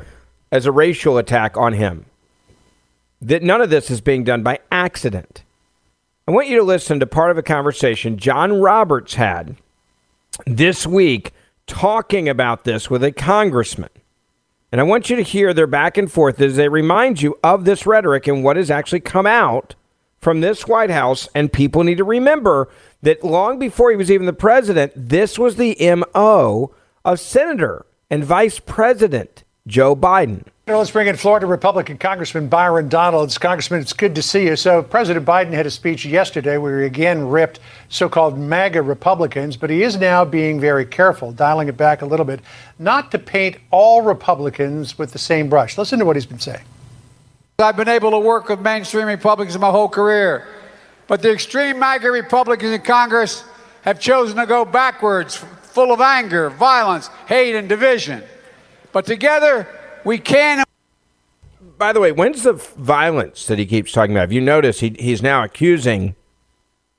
as 0.50 0.66
a 0.66 0.72
racial 0.72 1.18
attack 1.18 1.56
on 1.56 1.74
him. 1.74 2.06
That 3.20 3.42
none 3.42 3.60
of 3.60 3.70
this 3.70 3.90
is 3.90 4.00
being 4.00 4.24
done 4.24 4.42
by 4.42 4.60
accident. 4.72 5.44
I 6.26 6.32
want 6.32 6.48
you 6.48 6.56
to 6.56 6.64
listen 6.64 6.98
to 7.00 7.06
part 7.06 7.30
of 7.30 7.38
a 7.38 7.42
conversation 7.42 8.16
John 8.16 8.60
Roberts 8.60 9.14
had 9.14 9.56
this 10.44 10.86
week 10.86 11.32
talking 11.66 12.28
about 12.28 12.64
this 12.64 12.88
with 12.90 13.02
a 13.02 13.12
congressman. 13.12 13.90
And 14.72 14.80
I 14.80 14.84
want 14.84 15.08
you 15.08 15.16
to 15.16 15.22
hear 15.22 15.54
their 15.54 15.66
back 15.66 15.96
and 15.96 16.10
forth 16.10 16.40
as 16.40 16.56
they 16.56 16.68
remind 16.68 17.22
you 17.22 17.38
of 17.42 17.64
this 17.64 17.86
rhetoric 17.86 18.26
and 18.26 18.42
what 18.42 18.56
has 18.56 18.70
actually 18.70 19.00
come 19.00 19.26
out 19.26 19.74
from 20.18 20.40
this 20.40 20.66
White 20.66 20.90
House. 20.90 21.28
And 21.34 21.52
people 21.52 21.84
need 21.84 21.98
to 21.98 22.04
remember 22.04 22.68
that 23.02 23.22
long 23.22 23.58
before 23.58 23.90
he 23.90 23.96
was 23.96 24.10
even 24.10 24.26
the 24.26 24.32
president, 24.32 24.92
this 24.96 25.38
was 25.38 25.56
the 25.56 25.76
MO 25.80 26.74
of 27.04 27.20
Senator 27.20 27.86
and 28.10 28.24
Vice 28.24 28.58
President 28.58 29.44
Joe 29.66 29.94
Biden. 29.94 30.44
Let's 30.68 30.90
bring 30.90 31.06
in 31.06 31.14
Florida 31.14 31.46
Republican 31.46 31.96
Congressman 31.96 32.48
Byron 32.48 32.88
Donalds. 32.88 33.38
Congressman, 33.38 33.80
it's 33.80 33.92
good 33.92 34.16
to 34.16 34.22
see 34.22 34.46
you. 34.46 34.56
So, 34.56 34.82
President 34.82 35.24
Biden 35.24 35.52
had 35.52 35.64
a 35.64 35.70
speech 35.70 36.04
yesterday 36.04 36.58
where 36.58 36.80
he 36.80 36.86
again 36.86 37.28
ripped 37.28 37.60
so 37.88 38.08
called 38.08 38.36
MAGA 38.36 38.82
Republicans, 38.82 39.56
but 39.56 39.70
he 39.70 39.84
is 39.84 39.96
now 39.96 40.24
being 40.24 40.58
very 40.58 40.84
careful, 40.84 41.30
dialing 41.30 41.68
it 41.68 41.76
back 41.76 42.02
a 42.02 42.04
little 42.04 42.26
bit, 42.26 42.40
not 42.80 43.12
to 43.12 43.18
paint 43.20 43.58
all 43.70 44.02
Republicans 44.02 44.98
with 44.98 45.12
the 45.12 45.20
same 45.20 45.48
brush. 45.48 45.78
Listen 45.78 46.00
to 46.00 46.04
what 46.04 46.16
he's 46.16 46.26
been 46.26 46.40
saying. 46.40 46.64
I've 47.60 47.76
been 47.76 47.86
able 47.86 48.10
to 48.10 48.18
work 48.18 48.48
with 48.48 48.58
mainstream 48.58 49.06
Republicans 49.06 49.56
my 49.56 49.70
whole 49.70 49.88
career, 49.88 50.48
but 51.06 51.22
the 51.22 51.30
extreme 51.30 51.78
MAGA 51.78 52.10
Republicans 52.10 52.72
in 52.72 52.82
Congress 52.82 53.44
have 53.82 54.00
chosen 54.00 54.36
to 54.36 54.46
go 54.46 54.64
backwards, 54.64 55.36
full 55.36 55.92
of 55.92 56.00
anger, 56.00 56.50
violence, 56.50 57.06
hate, 57.28 57.54
and 57.54 57.68
division. 57.68 58.20
But 58.90 59.06
together, 59.06 59.68
we 60.06 60.18
can. 60.18 60.64
By 61.78 61.92
the 61.92 62.00
way, 62.00 62.12
when's 62.12 62.44
the 62.44 62.54
violence 62.54 63.46
that 63.46 63.58
he 63.58 63.66
keeps 63.66 63.92
talking 63.92 64.14
about? 64.14 64.28
If 64.28 64.32
you 64.32 64.40
notice, 64.40 64.80
he, 64.80 64.96
he's 64.98 65.20
now 65.20 65.44
accusing 65.44 66.14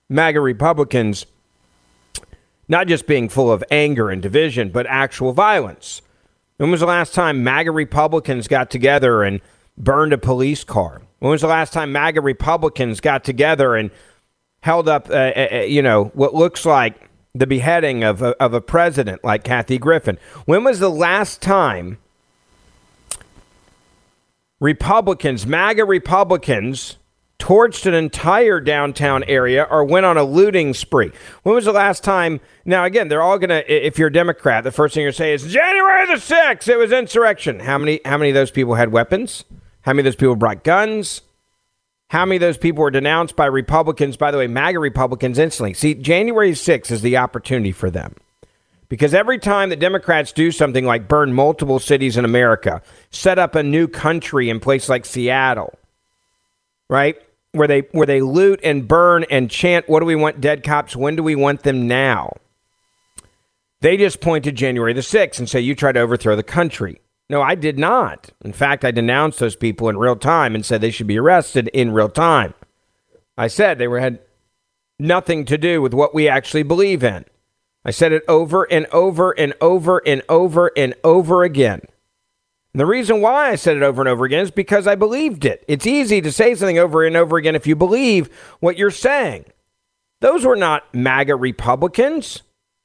MAGA 0.09 0.41
Republicans 0.41 1.25
not 2.67 2.87
just 2.87 3.07
being 3.07 3.29
full 3.29 3.49
of 3.49 3.63
anger 3.71 4.09
and 4.09 4.21
division, 4.21 4.69
but 4.69 4.85
actual 4.87 5.31
violence. 5.31 6.01
When 6.57 6.69
was 6.69 6.81
the 6.81 6.85
last 6.85 7.13
time 7.13 7.43
MAGA 7.43 7.71
Republicans 7.71 8.47
got 8.49 8.69
together 8.69 9.23
and 9.23 9.39
burned 9.77 10.11
a 10.11 10.17
police 10.17 10.65
car? 10.65 11.01
When 11.19 11.31
was 11.31 11.41
the 11.41 11.47
last 11.47 11.71
time 11.71 11.93
MAGA 11.93 12.19
Republicans 12.19 12.99
got 12.99 13.23
together 13.23 13.75
and 13.75 13.89
held 14.61 14.89
up, 14.89 15.09
uh, 15.09 15.13
uh, 15.13 15.65
you 15.67 15.81
know, 15.81 16.11
what 16.13 16.35
looks 16.35 16.65
like 16.65 17.09
the 17.33 17.47
beheading 17.47 18.03
of 18.03 18.21
a, 18.21 18.35
of 18.43 18.53
a 18.53 18.59
president 18.59 19.23
like 19.23 19.45
Kathy 19.45 19.77
Griffin? 19.77 20.19
When 20.45 20.65
was 20.65 20.79
the 20.79 20.91
last 20.91 21.41
time 21.41 21.99
Republicans, 24.59 25.45
MAGA 25.45 25.85
Republicans, 25.85 26.97
torched 27.39 27.85
an 27.85 27.93
entire 27.93 28.59
downtown 28.59 29.23
area 29.25 29.67
or 29.69 29.83
went 29.83 30.05
on 30.05 30.17
a 30.17 30.23
looting 30.23 30.73
spree. 30.73 31.11
When 31.43 31.55
was 31.55 31.65
the 31.65 31.71
last 31.71 32.03
time? 32.03 32.39
Now, 32.65 32.83
again, 32.83 33.07
they're 33.07 33.21
all 33.21 33.37
going 33.37 33.49
to, 33.49 33.87
if 33.87 33.99
you're 33.99 34.07
a 34.07 34.13
Democrat, 34.13 34.63
the 34.63 34.71
first 34.71 34.95
thing 34.95 35.01
you're 35.01 35.11
going 35.11 35.13
to 35.13 35.17
say 35.17 35.33
is 35.33 35.53
January 35.53 36.07
the 36.07 36.13
6th, 36.13 36.67
it 36.67 36.77
was 36.77 36.91
insurrection. 36.91 37.59
How 37.59 37.77
many, 37.77 38.01
how 38.03 38.17
many 38.17 38.31
of 38.31 38.35
those 38.35 38.51
people 38.51 38.75
had 38.75 38.91
weapons? 38.91 39.45
How 39.81 39.93
many 39.93 40.01
of 40.01 40.05
those 40.05 40.15
people 40.15 40.35
brought 40.35 40.63
guns? 40.63 41.21
How 42.09 42.25
many 42.25 42.37
of 42.37 42.41
those 42.41 42.57
people 42.57 42.81
were 42.81 42.91
denounced 42.91 43.35
by 43.35 43.45
Republicans? 43.45 44.17
By 44.17 44.31
the 44.31 44.37
way, 44.37 44.47
MAGA 44.47 44.79
Republicans 44.79 45.37
instantly. 45.37 45.73
See, 45.73 45.93
January 45.93 46.51
6th 46.51 46.89
is 46.89 47.01
the 47.01 47.17
opportunity 47.17 47.71
for 47.71 47.91
them. 47.91 48.15
Because 48.89 49.13
every 49.13 49.37
time 49.37 49.69
the 49.69 49.75
Democrats 49.75 50.31
do 50.31 50.51
something 50.51 50.85
like 50.85 51.07
burn 51.07 51.33
multiple 51.33 51.79
cities 51.79 52.15
in 52.15 52.23
America, 52.23 52.81
set 53.09 53.37
up 53.37 53.55
a 53.55 53.63
new 53.63 53.87
country 53.87 54.49
in 54.49 54.59
places 54.59 54.89
like 54.89 55.05
Seattle, 55.05 55.77
right? 56.89 57.17
Where 57.51 57.67
they 57.67 57.81
where 57.91 58.05
they 58.05 58.21
loot 58.21 58.59
and 58.63 58.87
burn 58.87 59.25
and 59.29 59.49
chant, 59.49 59.89
"What 59.89 59.99
do 59.99 60.05
we 60.05 60.15
want 60.15 60.39
dead 60.39 60.63
cops? 60.63 60.95
When 60.95 61.15
do 61.15 61.23
we 61.23 61.35
want 61.35 61.63
them 61.63 61.87
now?" 61.87 62.33
They 63.81 63.97
just 63.97 64.21
point 64.21 64.43
to 64.45 64.51
January 64.51 64.93
the 64.93 65.01
6th 65.01 65.37
and 65.39 65.49
say 65.49 65.59
you 65.59 65.75
tried 65.75 65.93
to 65.93 65.99
overthrow 65.99 66.35
the 66.35 66.43
country. 66.43 67.01
No, 67.29 67.41
I 67.41 67.55
did 67.55 67.77
not. 67.77 68.31
In 68.43 68.53
fact, 68.53 68.85
I 68.85 68.91
denounced 68.91 69.39
those 69.39 69.55
people 69.55 69.89
in 69.89 69.97
real 69.97 70.15
time 70.15 70.55
and 70.55 70.65
said 70.65 70.79
they 70.81 70.91
should 70.91 71.07
be 71.07 71.19
arrested 71.19 71.67
in 71.73 71.91
real 71.91 72.09
time. 72.09 72.53
I 73.37 73.47
said 73.47 73.77
they 73.77 73.87
were 73.87 73.99
had 73.99 74.19
nothing 74.97 75.45
to 75.45 75.57
do 75.57 75.81
with 75.81 75.93
what 75.93 76.15
we 76.15 76.27
actually 76.27 76.63
believe 76.63 77.03
in. 77.03 77.25
I 77.87 77.91
said 77.91 78.11
it 78.11 78.23
over 78.27 78.65
and 78.65 78.85
over 78.87 79.31
and 79.31 79.53
over 79.61 80.05
and 80.05 80.21
over 80.27 80.71
and 80.75 80.93
over 81.05 81.43
again. 81.43 81.79
And 82.73 82.81
the 82.81 82.85
reason 82.85 83.21
why 83.21 83.51
I 83.51 83.55
said 83.55 83.77
it 83.77 83.81
over 83.81 84.01
and 84.01 84.09
over 84.09 84.25
again 84.25 84.41
is 84.41 84.51
because 84.51 84.87
I 84.87 84.95
believed 84.95 85.45
it. 85.45 85.63
It's 85.69 85.87
easy 85.87 86.19
to 86.19 86.31
say 86.31 86.53
something 86.53 86.77
over 86.77 87.05
and 87.05 87.15
over 87.15 87.37
again 87.37 87.55
if 87.55 87.65
you 87.65 87.77
believe 87.77 88.27
what 88.59 88.77
you're 88.77 88.91
saying. 88.91 89.45
Those 90.19 90.43
were 90.43 90.57
not 90.57 90.93
MAGA 90.93 91.37
Republicans. 91.37 92.41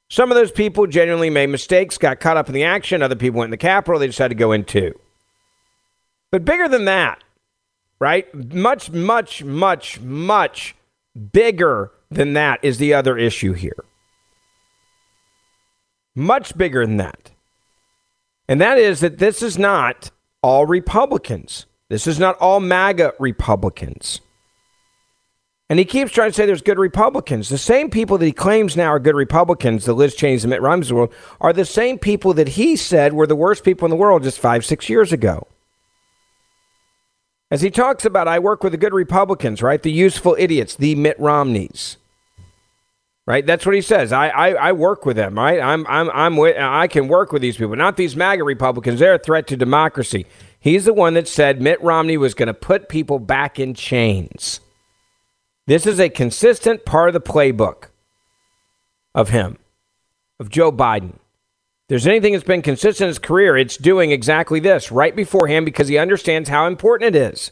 Some 0.09 0.31
of 0.31 0.35
those 0.35 0.51
people 0.51 0.87
genuinely 0.87 1.29
made 1.29 1.47
mistakes, 1.47 1.97
got 1.97 2.21
caught 2.21 2.37
up 2.37 2.47
in 2.47 2.53
the 2.53 2.63
action. 2.63 3.01
Other 3.01 3.15
people 3.15 3.39
went 3.39 3.47
in 3.47 3.51
the 3.51 3.57
Capitol. 3.57 3.99
They 3.99 4.07
decided 4.07 4.35
to 4.35 4.39
go 4.39 4.53
in 4.53 4.63
too. 4.63 4.97
But 6.31 6.45
bigger 6.45 6.69
than 6.69 6.85
that, 6.85 7.21
right? 7.99 8.33
Much, 8.53 8.89
much, 8.89 9.43
much, 9.43 9.99
much 9.99 10.75
bigger 11.33 11.91
than 12.09 12.33
that 12.33 12.63
is 12.63 12.77
the 12.77 12.93
other 12.93 13.17
issue 13.17 13.51
here 13.51 13.83
much 16.15 16.57
bigger 16.57 16.85
than 16.85 16.97
that. 16.97 17.31
And 18.47 18.59
that 18.61 18.77
is 18.77 18.99
that 18.99 19.19
this 19.19 19.41
is 19.41 19.57
not 19.57 20.11
all 20.41 20.65
Republicans. 20.65 21.65
This 21.89 22.07
is 22.07 22.19
not 22.19 22.37
all 22.37 22.59
MAGA 22.59 23.13
Republicans. 23.19 24.19
And 25.69 25.79
he 25.79 25.85
keeps 25.85 26.11
trying 26.11 26.29
to 26.29 26.33
say 26.33 26.45
there's 26.45 26.61
good 26.61 26.77
Republicans. 26.77 27.49
The 27.49 27.57
same 27.57 27.89
people 27.89 28.17
that 28.17 28.25
he 28.25 28.31
claims 28.31 28.75
now 28.75 28.89
are 28.89 28.99
good 28.99 29.15
Republicans, 29.15 29.85
the 29.85 29.93
Liz 29.93 30.15
Cheney's 30.15 30.43
and 30.43 30.51
Mitt 30.51 30.61
Romney's 30.61 30.89
the 30.89 30.95
world, 30.95 31.13
are 31.39 31.53
the 31.53 31.65
same 31.65 31.97
people 31.97 32.33
that 32.33 32.49
he 32.49 32.75
said 32.75 33.13
were 33.13 33.25
the 33.25 33.35
worst 33.35 33.63
people 33.63 33.85
in 33.85 33.89
the 33.89 33.95
world 33.95 34.23
just 34.23 34.39
five, 34.39 34.65
six 34.65 34.89
years 34.89 35.13
ago. 35.13 35.47
As 37.49 37.61
he 37.61 37.69
talks 37.69 38.03
about, 38.03 38.27
I 38.27 38.39
work 38.39 38.63
with 38.63 38.71
the 38.71 38.77
good 38.77 38.93
Republicans, 38.93 39.61
right? 39.61 39.81
The 39.81 39.91
useful 39.91 40.35
idiots, 40.37 40.75
the 40.75 40.95
Mitt 40.95 41.19
Romneys. 41.19 41.97
Right? 43.25 43.45
That's 43.45 43.65
what 43.65 43.73
he 43.73 43.81
says. 43.81 44.11
I, 44.11 44.27
I, 44.27 44.49
I 44.49 44.71
work 44.73 45.05
with 45.05 45.15
them, 45.15 45.35
right? 45.35 45.61
I'm, 45.61 45.87
I'm, 45.87 46.09
I'm 46.11 46.35
with, 46.35 46.57
I 46.59 46.87
can 46.87 47.07
work 47.07 47.31
with 47.31 47.41
these 47.41 47.55
people, 47.55 47.75
not 47.75 47.95
these 47.95 48.17
MAGA 48.17 48.43
Republicans. 48.43 48.99
They're 48.99 49.13
a 49.13 49.19
threat 49.19 49.47
to 49.47 49.55
democracy. 49.55 50.25
He's 50.59 50.83
the 50.85 50.93
one 50.93 51.13
that 51.13 51.29
said 51.29 51.61
Mitt 51.61 51.81
Romney 51.81 52.17
was 52.17 52.33
going 52.33 52.47
to 52.47 52.53
put 52.53 52.89
people 52.89 53.19
back 53.19 53.59
in 53.59 53.75
chains. 53.75 54.59
This 55.67 55.85
is 55.85 55.99
a 55.99 56.09
consistent 56.09 56.83
part 56.83 57.07
of 57.07 57.13
the 57.13 57.21
playbook 57.21 57.85
of 59.15 59.29
him, 59.29 59.57
of 60.39 60.49
Joe 60.49 60.71
Biden. 60.71 61.17
There's 61.87 62.07
anything 62.07 62.33
that's 62.33 62.43
been 62.43 62.61
consistent 62.61 63.05
in 63.05 63.07
his 63.09 63.19
career, 63.19 63.55
it's 63.55 63.77
doing 63.77 64.11
exactly 64.11 64.59
this 64.59 64.91
right 64.91 65.15
beforehand 65.15 65.65
because 65.65 65.87
he 65.87 65.97
understands 65.97 66.49
how 66.49 66.67
important 66.67 67.15
it 67.15 67.33
is. 67.33 67.51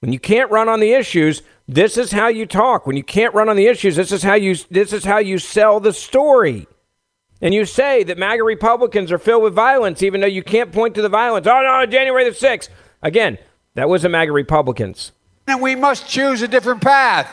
When 0.00 0.12
you 0.12 0.18
can't 0.18 0.50
run 0.50 0.68
on 0.68 0.80
the 0.80 0.92
issues, 0.92 1.42
this 1.68 1.96
is 1.96 2.12
how 2.12 2.28
you 2.28 2.46
talk. 2.46 2.86
When 2.86 2.96
you 2.96 3.02
can't 3.02 3.34
run 3.34 3.48
on 3.48 3.56
the 3.56 3.66
issues, 3.66 3.96
this 3.96 4.12
is 4.12 4.22
how 4.22 4.34
you 4.34 4.54
this 4.70 4.92
is 4.92 5.04
how 5.04 5.18
you 5.18 5.38
sell 5.38 5.80
the 5.80 5.92
story. 5.92 6.66
And 7.42 7.52
you 7.52 7.66
say 7.66 8.02
that 8.04 8.16
MAGA 8.16 8.42
Republicans 8.42 9.12
are 9.12 9.18
filled 9.18 9.42
with 9.42 9.52
violence, 9.52 10.02
even 10.02 10.20
though 10.20 10.26
you 10.26 10.42
can't 10.42 10.72
point 10.72 10.94
to 10.94 11.02
the 11.02 11.08
violence. 11.08 11.46
Oh 11.46 11.62
no, 11.62 11.84
January 11.86 12.24
the 12.28 12.34
sixth. 12.34 12.70
Again, 13.02 13.38
that 13.74 13.88
was 13.88 14.02
the 14.02 14.08
MAGA 14.08 14.32
Republicans. 14.32 15.12
And 15.46 15.60
we 15.60 15.74
must 15.74 16.08
choose 16.08 16.42
a 16.42 16.48
different 16.48 16.80
path. 16.80 17.28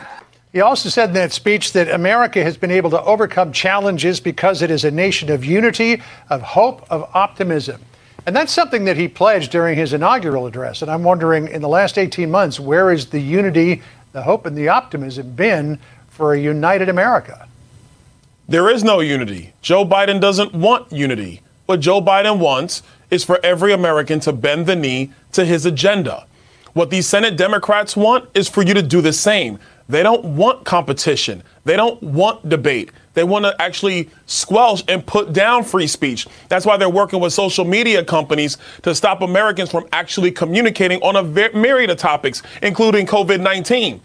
He 0.52 0.60
also 0.60 0.88
said 0.88 1.08
in 1.08 1.14
that 1.14 1.32
speech 1.32 1.72
that 1.72 1.88
America 1.88 2.42
has 2.42 2.56
been 2.56 2.70
able 2.70 2.90
to 2.90 3.02
overcome 3.02 3.50
challenges 3.50 4.20
because 4.20 4.62
it 4.62 4.70
is 4.70 4.84
a 4.84 4.90
nation 4.90 5.30
of 5.30 5.44
unity, 5.44 6.00
of 6.30 6.42
hope, 6.42 6.86
of 6.92 7.10
optimism. 7.12 7.80
And 8.26 8.36
that's 8.36 8.52
something 8.52 8.84
that 8.84 8.96
he 8.96 9.08
pledged 9.08 9.50
during 9.50 9.76
his 9.76 9.92
inaugural 9.92 10.46
address. 10.46 10.80
And 10.80 10.90
I'm 10.90 11.02
wondering, 11.02 11.48
in 11.48 11.60
the 11.60 11.68
last 11.68 11.98
18 11.98 12.30
months, 12.30 12.60
where 12.60 12.92
is 12.92 13.06
the 13.06 13.18
unity, 13.18 13.82
the 14.14 14.22
hope, 14.22 14.46
and 14.46 14.56
the 14.56 14.68
optimism 14.68 15.32
been 15.32 15.78
for 16.08 16.32
a 16.32 16.40
united 16.40 16.88
America? 16.88 17.48
There 18.48 18.70
is 18.70 18.84
no 18.84 19.00
unity. 19.00 19.52
Joe 19.60 19.84
Biden 19.84 20.20
doesn't 20.20 20.54
want 20.54 20.92
unity. 20.92 21.42
What 21.66 21.80
Joe 21.80 22.00
Biden 22.00 22.38
wants 22.38 22.82
is 23.10 23.24
for 23.24 23.40
every 23.42 23.72
American 23.72 24.20
to 24.20 24.32
bend 24.32 24.66
the 24.66 24.76
knee 24.76 25.12
to 25.32 25.44
his 25.44 25.66
agenda. 25.66 26.26
What 26.74 26.90
these 26.90 27.08
Senate 27.08 27.36
Democrats 27.36 27.96
want 27.96 28.28
is 28.34 28.48
for 28.48 28.62
you 28.62 28.72
to 28.74 28.82
do 28.82 29.00
the 29.00 29.12
same. 29.12 29.58
They 29.88 30.04
don't 30.04 30.24
want 30.24 30.64
competition. 30.64 31.42
They 31.64 31.76
don't 31.76 32.00
want 32.00 32.48
debate. 32.48 32.92
They 33.14 33.24
want 33.24 33.44
to 33.44 33.60
actually 33.60 34.10
squelch 34.26 34.82
and 34.88 35.04
put 35.06 35.32
down 35.32 35.64
free 35.64 35.86
speech. 35.86 36.26
That's 36.48 36.66
why 36.66 36.76
they're 36.76 36.88
working 36.88 37.20
with 37.20 37.32
social 37.32 37.64
media 37.64 38.04
companies 38.04 38.58
to 38.82 38.94
stop 38.94 39.22
Americans 39.22 39.70
from 39.70 39.86
actually 39.92 40.32
communicating 40.32 41.00
on 41.02 41.16
a 41.16 41.22
myriad 41.22 41.90
of 41.90 41.96
topics, 41.96 42.42
including 42.62 43.06
COVID 43.06 43.40
19. 43.40 44.00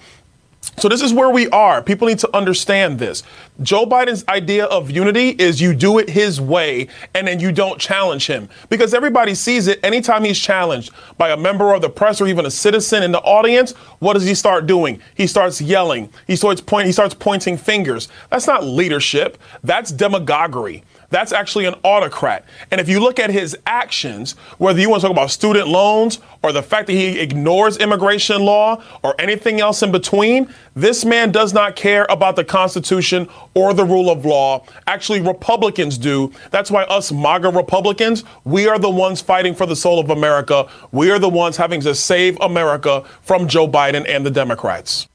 So 0.80 0.88
this 0.88 1.02
is 1.02 1.14
where 1.14 1.30
we 1.30 1.50
are. 1.50 1.82
People 1.82 2.08
need 2.08 2.20
to 2.20 2.36
understand 2.36 3.00
this. 3.00 3.24
Joe 3.62 3.86
Biden's 3.86 4.24
idea 4.30 4.66
of 4.66 4.90
unity 4.90 5.32
is 5.32 5.60
you 5.60 5.76
do 5.76 6.00
it 6.00 6.10
his 6.10 6.40
way 6.40 6.88
and 7.14 7.28
then 7.28 7.42
you 7.42 7.52
don't 7.52 7.80
challenge 7.80 8.28
him 8.28 8.48
because 8.70 8.94
everybody 8.94 9.36
sees 9.36 9.68
it 9.68 9.84
anytime 9.84 10.24
he's 10.24 10.40
challenged 10.40 10.92
by 11.18 11.32
a 11.32 11.38
member 11.38 11.74
of 11.74 11.82
the 11.82 11.90
press 11.90 12.22
or 12.22 12.28
even 12.28 12.46
a 12.46 12.52
citizen 12.52 13.04
in 13.04 13.12
the 13.12 13.20
audience, 13.20 13.74
what 14.00 14.14
does 14.14 14.26
he 14.26 14.34
start 14.34 14.68
doing? 14.68 15.02
He 15.16 15.28
starts 15.28 15.60
yelling. 15.60 16.10
He 16.28 16.38
starts 16.38 16.62
point 16.62 16.86
he 16.86 16.94
starts 16.94 17.14
pointing 17.14 17.58
fingers. 17.58 18.08
That's 18.30 18.48
not 18.48 18.64
leadership. 18.64 19.38
That's 19.64 19.92
demagoguery. 19.92 20.84
That's 21.10 21.32
actually 21.32 21.66
an 21.66 21.76
autocrat. 21.84 22.46
And 22.72 22.80
if 22.80 22.88
you 22.88 23.00
look 23.00 23.20
at 23.20 23.30
his 23.30 23.58
actions, 23.66 24.34
whether 24.58 24.80
you 24.80 24.90
want 24.90 25.02
to 25.02 25.08
talk 25.08 25.16
about 25.16 25.32
student 25.32 25.68
loans 25.68 26.20
or 26.44 26.52
the 26.52 26.62
fact 26.62 26.88
that 26.88 26.94
he 26.94 27.20
ignores 27.20 27.78
immigration 27.78 28.44
law 28.44 28.84
or 29.04 29.16
anything 29.20 29.60
else 29.60 29.82
in 29.82 29.92
between, 29.92 30.54
this 30.76 31.04
man 31.04 31.32
does 31.32 31.54
not 31.54 31.76
care 31.76 32.06
about 32.10 32.36
the 32.36 32.44
Constitution 32.44 33.28
or 33.56 33.74
the 33.74 33.84
rule 33.84 34.10
of 34.10 34.24
law. 34.24 34.64
Actually, 34.86 35.22
Republicans 35.22 35.98
do. 35.98 36.32
That's 36.52 36.70
why 36.70 36.84
us 36.84 37.12
MAGA 37.12 37.50
Republicans, 37.50 38.24
we 38.44 38.68
are 38.68 38.78
the 38.78 38.90
ones 38.90 39.20
fighting 39.20 39.56
for 39.56 39.66
the 39.66 39.76
soul 39.76 40.00
of 40.00 40.12
America. 40.12 40.68
We 40.92 41.10
are 41.10 41.20
the 41.20 41.30
ones 41.30 41.58
having 41.58 41.82
to 41.82 41.96
save 41.96 42.40
America 42.40 43.04
from 43.22 43.48
Joe 43.48 43.68
Biden 43.68 44.08
and 44.08 44.26
the 44.26 44.32
Democrats. 44.32 45.08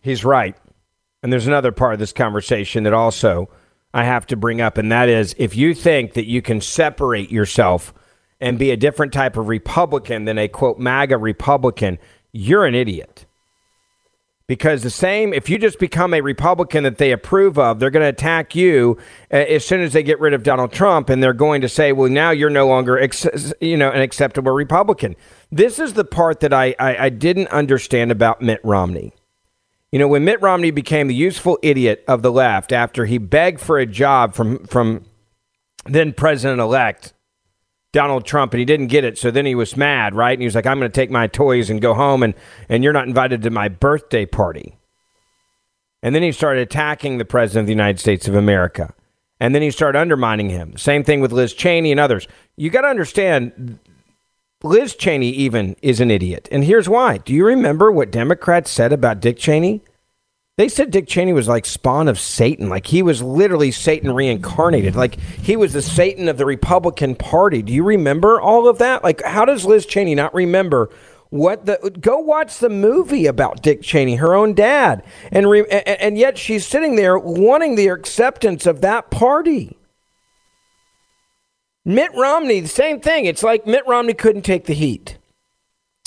He's 0.00 0.24
right. 0.24 0.56
And 1.22 1.32
there's 1.32 1.46
another 1.46 1.72
part 1.72 1.94
of 1.94 1.98
this 1.98 2.12
conversation 2.12 2.84
that 2.84 2.92
also 2.92 3.48
I 3.96 4.04
have 4.04 4.26
to 4.26 4.36
bring 4.36 4.60
up, 4.60 4.76
and 4.76 4.92
that 4.92 5.08
is 5.08 5.34
if 5.38 5.56
you 5.56 5.72
think 5.72 6.12
that 6.12 6.26
you 6.26 6.42
can 6.42 6.60
separate 6.60 7.30
yourself 7.30 7.94
and 8.38 8.58
be 8.58 8.70
a 8.70 8.76
different 8.76 9.14
type 9.14 9.38
of 9.38 9.48
Republican 9.48 10.26
than 10.26 10.36
a 10.36 10.48
quote 10.48 10.78
MAGA 10.78 11.16
Republican, 11.16 11.98
you're 12.30 12.66
an 12.66 12.74
idiot. 12.74 13.24
Because 14.48 14.82
the 14.82 14.90
same, 14.90 15.32
if 15.32 15.48
you 15.48 15.56
just 15.56 15.78
become 15.78 16.12
a 16.12 16.20
Republican 16.20 16.84
that 16.84 16.98
they 16.98 17.10
approve 17.10 17.58
of, 17.58 17.80
they're 17.80 17.88
going 17.88 18.04
to 18.04 18.10
attack 18.10 18.54
you 18.54 18.98
uh, 19.32 19.36
as 19.36 19.66
soon 19.66 19.80
as 19.80 19.94
they 19.94 20.02
get 20.02 20.20
rid 20.20 20.34
of 20.34 20.42
Donald 20.42 20.72
Trump, 20.72 21.08
and 21.08 21.22
they're 21.22 21.32
going 21.32 21.62
to 21.62 21.68
say, 21.68 21.92
"Well, 21.92 22.10
now 22.10 22.32
you're 22.32 22.50
no 22.50 22.66
longer, 22.66 22.98
you 23.62 23.78
know, 23.78 23.90
an 23.90 24.02
acceptable 24.02 24.52
Republican." 24.52 25.16
This 25.50 25.78
is 25.78 25.94
the 25.94 26.04
part 26.04 26.40
that 26.40 26.52
I, 26.52 26.74
I, 26.78 27.06
I 27.06 27.08
didn't 27.08 27.48
understand 27.48 28.12
about 28.12 28.42
Mitt 28.42 28.60
Romney. 28.62 29.14
You 29.96 30.00
know, 30.00 30.08
when 30.08 30.26
Mitt 30.26 30.42
Romney 30.42 30.72
became 30.72 31.08
the 31.08 31.14
useful 31.14 31.58
idiot 31.62 32.04
of 32.06 32.20
the 32.20 32.30
left 32.30 32.70
after 32.70 33.06
he 33.06 33.16
begged 33.16 33.60
for 33.60 33.78
a 33.78 33.86
job 33.86 34.34
from 34.34 34.66
from 34.66 35.06
then 35.86 36.12
President 36.12 36.60
elect 36.60 37.14
Donald 37.94 38.26
Trump 38.26 38.52
and 38.52 38.58
he 38.58 38.66
didn't 38.66 38.88
get 38.88 39.04
it, 39.04 39.16
so 39.16 39.30
then 39.30 39.46
he 39.46 39.54
was 39.54 39.74
mad, 39.74 40.14
right? 40.14 40.34
And 40.34 40.42
he 40.42 40.46
was 40.46 40.54
like, 40.54 40.66
I'm 40.66 40.78
going 40.78 40.92
to 40.92 40.94
take 40.94 41.10
my 41.10 41.28
toys 41.28 41.70
and 41.70 41.80
go 41.80 41.94
home 41.94 42.22
and 42.22 42.34
and 42.68 42.84
you're 42.84 42.92
not 42.92 43.08
invited 43.08 43.40
to 43.44 43.50
my 43.50 43.68
birthday 43.68 44.26
party. 44.26 44.76
And 46.02 46.14
then 46.14 46.22
he 46.22 46.30
started 46.30 46.60
attacking 46.60 47.16
the 47.16 47.24
president 47.24 47.62
of 47.62 47.66
the 47.66 47.72
United 47.72 47.98
States 47.98 48.28
of 48.28 48.34
America. 48.34 48.92
And 49.40 49.54
then 49.54 49.62
he 49.62 49.70
started 49.70 49.98
undermining 49.98 50.50
him. 50.50 50.76
Same 50.76 51.04
thing 51.04 51.22
with 51.22 51.32
Liz 51.32 51.54
Cheney 51.54 51.90
and 51.90 51.98
others. 51.98 52.28
You 52.58 52.68
got 52.68 52.82
to 52.82 52.88
understand 52.88 53.78
Liz 54.66 54.94
Cheney 54.94 55.30
even 55.30 55.76
is 55.82 56.00
an 56.00 56.10
idiot. 56.10 56.48
And 56.50 56.64
here's 56.64 56.88
why. 56.88 57.18
Do 57.18 57.32
you 57.32 57.46
remember 57.46 57.90
what 57.90 58.10
Democrats 58.10 58.70
said 58.70 58.92
about 58.92 59.20
Dick 59.20 59.38
Cheney? 59.38 59.82
They 60.58 60.70
said 60.70 60.90
Dick 60.90 61.06
Cheney 61.06 61.34
was 61.34 61.48
like 61.48 61.66
spawn 61.66 62.08
of 62.08 62.18
Satan, 62.18 62.70
like 62.70 62.86
he 62.86 63.02
was 63.02 63.22
literally 63.22 63.70
Satan 63.70 64.12
reincarnated, 64.12 64.96
like 64.96 65.20
he 65.20 65.54
was 65.54 65.74
the 65.74 65.82
Satan 65.82 66.28
of 66.28 66.38
the 66.38 66.46
Republican 66.46 67.14
Party. 67.14 67.60
Do 67.60 67.74
you 67.74 67.84
remember 67.84 68.40
all 68.40 68.66
of 68.66 68.78
that? 68.78 69.04
Like, 69.04 69.22
how 69.22 69.44
does 69.44 69.66
Liz 69.66 69.84
Cheney 69.84 70.14
not 70.14 70.32
remember 70.34 70.88
what 71.28 71.66
the? 71.66 71.94
Go 72.00 72.20
watch 72.20 72.58
the 72.58 72.70
movie 72.70 73.26
about 73.26 73.62
Dick 73.62 73.82
Cheney, 73.82 74.16
her 74.16 74.34
own 74.34 74.54
dad, 74.54 75.02
and 75.30 75.50
re, 75.50 75.66
and 75.66 76.16
yet 76.16 76.38
she's 76.38 76.66
sitting 76.66 76.96
there 76.96 77.18
wanting 77.18 77.74
the 77.74 77.88
acceptance 77.88 78.64
of 78.64 78.80
that 78.80 79.10
party. 79.10 79.76
Mitt 81.86 82.10
Romney, 82.16 82.58
the 82.58 82.66
same 82.66 83.00
thing. 83.00 83.26
It's 83.26 83.44
like 83.44 83.64
Mitt 83.64 83.86
Romney 83.86 84.12
couldn't 84.12 84.42
take 84.42 84.64
the 84.64 84.74
heat. 84.74 85.18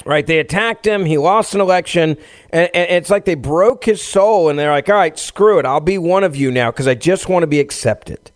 Right? 0.06 0.28
They 0.28 0.40
attacked 0.40 0.86
him. 0.86 1.06
He 1.06 1.18
lost 1.18 1.56
an 1.56 1.62
election. 1.62 2.18
And, 2.50 2.70
and 2.76 2.92
it's 2.92 3.10
like 3.10 3.24
they 3.24 3.36
broke 3.36 3.86
his 3.86 4.02
soul 4.02 4.50
and 4.50 4.60
they're 4.60 4.72
like, 4.72 4.90
all 4.90 4.96
right, 4.96 5.18
screw 5.18 5.58
it. 5.58 5.66
I'll 5.66 5.80
be 5.80 5.98
one 5.98 6.26
of 6.26 6.36
you 6.36 6.52
now 6.52 6.70
because 6.70 6.88
I 6.88 6.96
just 6.96 7.30
want 7.30 7.44
to 7.44 7.48
be 7.48 7.62
accepted. 7.62 8.32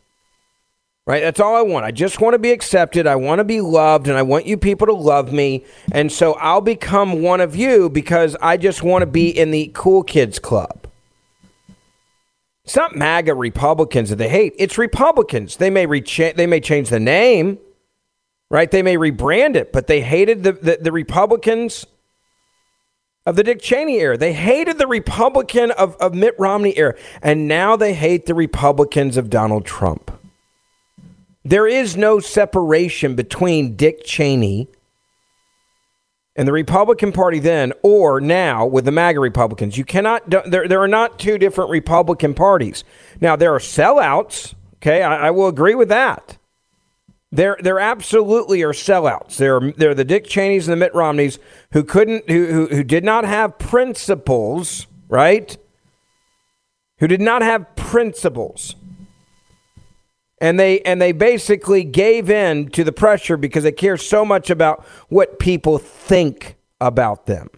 Right? 1.05 1.21
That's 1.21 1.41
all 1.41 1.57
I 1.57 1.61
want. 1.61 1.85
I 1.85 1.91
just 1.91 2.21
want 2.21 2.33
to 2.33 2.39
be 2.39 2.51
accepted. 2.51 3.07
I 3.07 3.17
want 3.17 3.39
to 3.39 3.43
be 3.43 3.59
loved 3.59 4.07
and 4.07 4.17
I 4.17 4.21
want 4.21 4.45
you 4.45 4.55
people 4.57 4.87
to 4.87 4.93
love 4.93 5.33
me. 5.33 5.65
And 5.91 6.09
so 6.09 6.33
I'll 6.35 6.61
become 6.61 7.21
one 7.21 7.41
of 7.41 7.57
you 7.57 7.89
because 7.89 8.37
I 8.41 8.55
just 8.55 8.83
want 8.83 9.01
to 9.01 9.05
be 9.05 9.27
in 9.29 9.51
the 9.51 9.69
cool 9.73 10.03
kids 10.03 10.39
club. 10.39 10.87
It's 12.65 12.75
not 12.75 12.95
MAGA 12.95 13.35
Republicans 13.35 14.09
that 14.09 14.15
they 14.15 14.29
hate. 14.29 14.53
It's 14.57 14.77
Republicans. 14.77 15.57
They 15.57 15.69
may 15.69 15.85
recha- 15.85 16.35
they 16.35 16.47
may 16.47 16.61
change 16.61 16.89
the 16.89 16.99
name, 16.99 17.59
right? 18.49 18.71
They 18.71 18.81
may 18.81 18.95
rebrand 18.95 19.55
it, 19.55 19.73
but 19.73 19.87
they 19.87 20.01
hated 20.01 20.43
the, 20.43 20.53
the, 20.53 20.77
the 20.81 20.91
Republicans 20.91 21.85
of 23.25 23.35
the 23.35 23.43
Dick 23.43 23.61
Cheney 23.61 23.99
era. 23.99 24.17
They 24.17 24.33
hated 24.33 24.77
the 24.77 24.87
Republican 24.87 25.71
of, 25.71 25.95
of 25.97 26.13
Mitt 26.13 26.35
Romney 26.37 26.77
era. 26.77 26.95
And 27.21 27.47
now 27.47 27.75
they 27.75 27.93
hate 27.93 28.25
the 28.25 28.33
Republicans 28.33 29.17
of 29.17 29.29
Donald 29.29 29.65
Trump. 29.65 30.11
There 31.45 31.67
is 31.67 31.97
no 31.97 32.19
separation 32.19 33.15
between 33.15 33.75
Dick 33.75 34.05
Cheney 34.05 34.69
and 36.35 36.47
the 36.47 36.51
Republican 36.51 37.11
Party 37.11 37.39
then 37.39 37.73
or 37.83 38.19
now 38.19 38.65
with 38.65 38.85
the 38.85 38.91
MAGA 38.91 39.19
Republicans. 39.19 39.77
You 39.77 39.85
cannot, 39.85 40.29
there, 40.29 40.67
there 40.67 40.81
are 40.81 40.87
not 40.87 41.19
two 41.19 41.37
different 41.37 41.69
Republican 41.69 42.33
parties. 42.33 42.83
Now, 43.21 43.35
there 43.35 43.53
are 43.53 43.59
sellouts. 43.59 44.55
Okay, 44.77 45.01
I, 45.01 45.27
I 45.27 45.31
will 45.31 45.47
agree 45.47 45.75
with 45.75 45.89
that. 45.89 46.37
There, 47.31 47.57
there 47.61 47.79
absolutely 47.79 48.61
are 48.63 48.73
sellouts. 48.73 49.37
There, 49.37 49.71
they're 49.71 49.95
the 49.95 50.03
Dick 50.03 50.27
Cheneys 50.27 50.67
and 50.67 50.73
the 50.73 50.85
Mitt 50.85 50.93
Romneys 50.93 51.39
who 51.71 51.83
couldn't, 51.83 52.29
who, 52.29 52.45
who, 52.45 52.67
who 52.67 52.83
did 52.83 53.03
not 53.03 53.25
have 53.25 53.57
principles 53.57 54.87
right? 55.13 55.55
Who 56.97 57.07
did 57.07 57.21
not 57.21 57.43
have 57.43 57.75
principles. 57.75 58.75
And 60.43 60.59
they 60.59 60.81
and 60.81 61.01
they 61.01 61.13
basically 61.13 61.85
gave 61.85 62.29
in 62.29 62.67
to 62.71 62.83
the 62.83 62.91
pressure 62.91 63.37
because 63.37 63.63
they 63.63 63.71
care 63.71 63.95
so 63.95 64.25
much 64.25 64.49
about 64.49 64.83
what 65.07 65.39
people 65.39 65.77
think 65.77 66.57
about 66.81 67.27
them. 67.27 67.49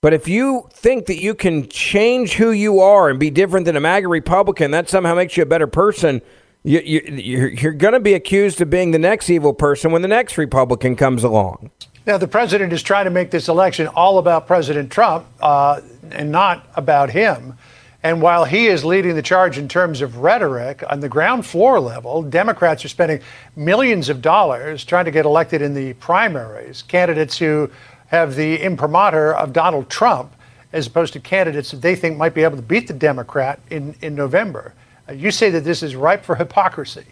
But 0.00 0.14
if 0.14 0.28
you 0.28 0.68
think 0.72 1.06
that 1.06 1.20
you 1.20 1.34
can 1.34 1.68
change 1.68 2.34
who 2.34 2.52
you 2.52 2.78
are 2.78 3.10
and 3.10 3.18
be 3.18 3.30
different 3.30 3.66
than 3.66 3.74
a 3.74 3.80
MAGA 3.80 4.06
Republican, 4.06 4.70
that 4.70 4.88
somehow 4.88 5.16
makes 5.16 5.36
you 5.36 5.42
a 5.42 5.46
better 5.46 5.66
person, 5.66 6.22
you, 6.62 6.78
you, 6.84 7.00
you're, 7.16 7.48
you're 7.48 7.72
going 7.72 7.94
to 7.94 8.00
be 8.00 8.14
accused 8.14 8.60
of 8.60 8.70
being 8.70 8.92
the 8.92 8.98
next 9.00 9.28
evil 9.28 9.52
person 9.52 9.90
when 9.90 10.02
the 10.02 10.08
next 10.08 10.38
Republican 10.38 10.94
comes 10.94 11.24
along. 11.24 11.72
Now, 12.06 12.16
the 12.16 12.28
president 12.28 12.72
is 12.72 12.82
trying 12.84 13.06
to 13.06 13.10
make 13.10 13.32
this 13.32 13.48
election 13.48 13.88
all 13.88 14.18
about 14.18 14.46
President 14.46 14.92
Trump 14.92 15.26
uh, 15.40 15.80
and 16.12 16.30
not 16.30 16.64
about 16.76 17.10
him. 17.10 17.58
And 18.02 18.22
while 18.22 18.46
he 18.46 18.66
is 18.66 18.82
leading 18.84 19.14
the 19.14 19.22
charge 19.22 19.58
in 19.58 19.68
terms 19.68 20.00
of 20.00 20.18
rhetoric, 20.18 20.82
on 20.88 21.00
the 21.00 21.08
ground 21.08 21.44
floor 21.44 21.78
level, 21.78 22.22
Democrats 22.22 22.84
are 22.84 22.88
spending 22.88 23.20
millions 23.56 24.08
of 24.08 24.22
dollars 24.22 24.84
trying 24.84 25.04
to 25.04 25.10
get 25.10 25.26
elected 25.26 25.60
in 25.60 25.74
the 25.74 25.92
primaries. 25.94 26.82
Candidates 26.82 27.36
who 27.36 27.70
have 28.06 28.36
the 28.36 28.56
imprimatur 28.62 29.34
of 29.34 29.52
Donald 29.52 29.90
Trump, 29.90 30.32
as 30.72 30.86
opposed 30.86 31.12
to 31.12 31.20
candidates 31.20 31.72
that 31.72 31.82
they 31.82 31.94
think 31.94 32.16
might 32.16 32.32
be 32.32 32.42
able 32.42 32.56
to 32.56 32.62
beat 32.62 32.88
the 32.88 32.94
Democrat 32.94 33.60
in, 33.68 33.94
in 34.00 34.14
November. 34.14 34.72
Uh, 35.08 35.12
you 35.12 35.30
say 35.30 35.50
that 35.50 35.64
this 35.64 35.82
is 35.82 35.94
ripe 35.94 36.24
for 36.24 36.36
hypocrisy. 36.36 37.04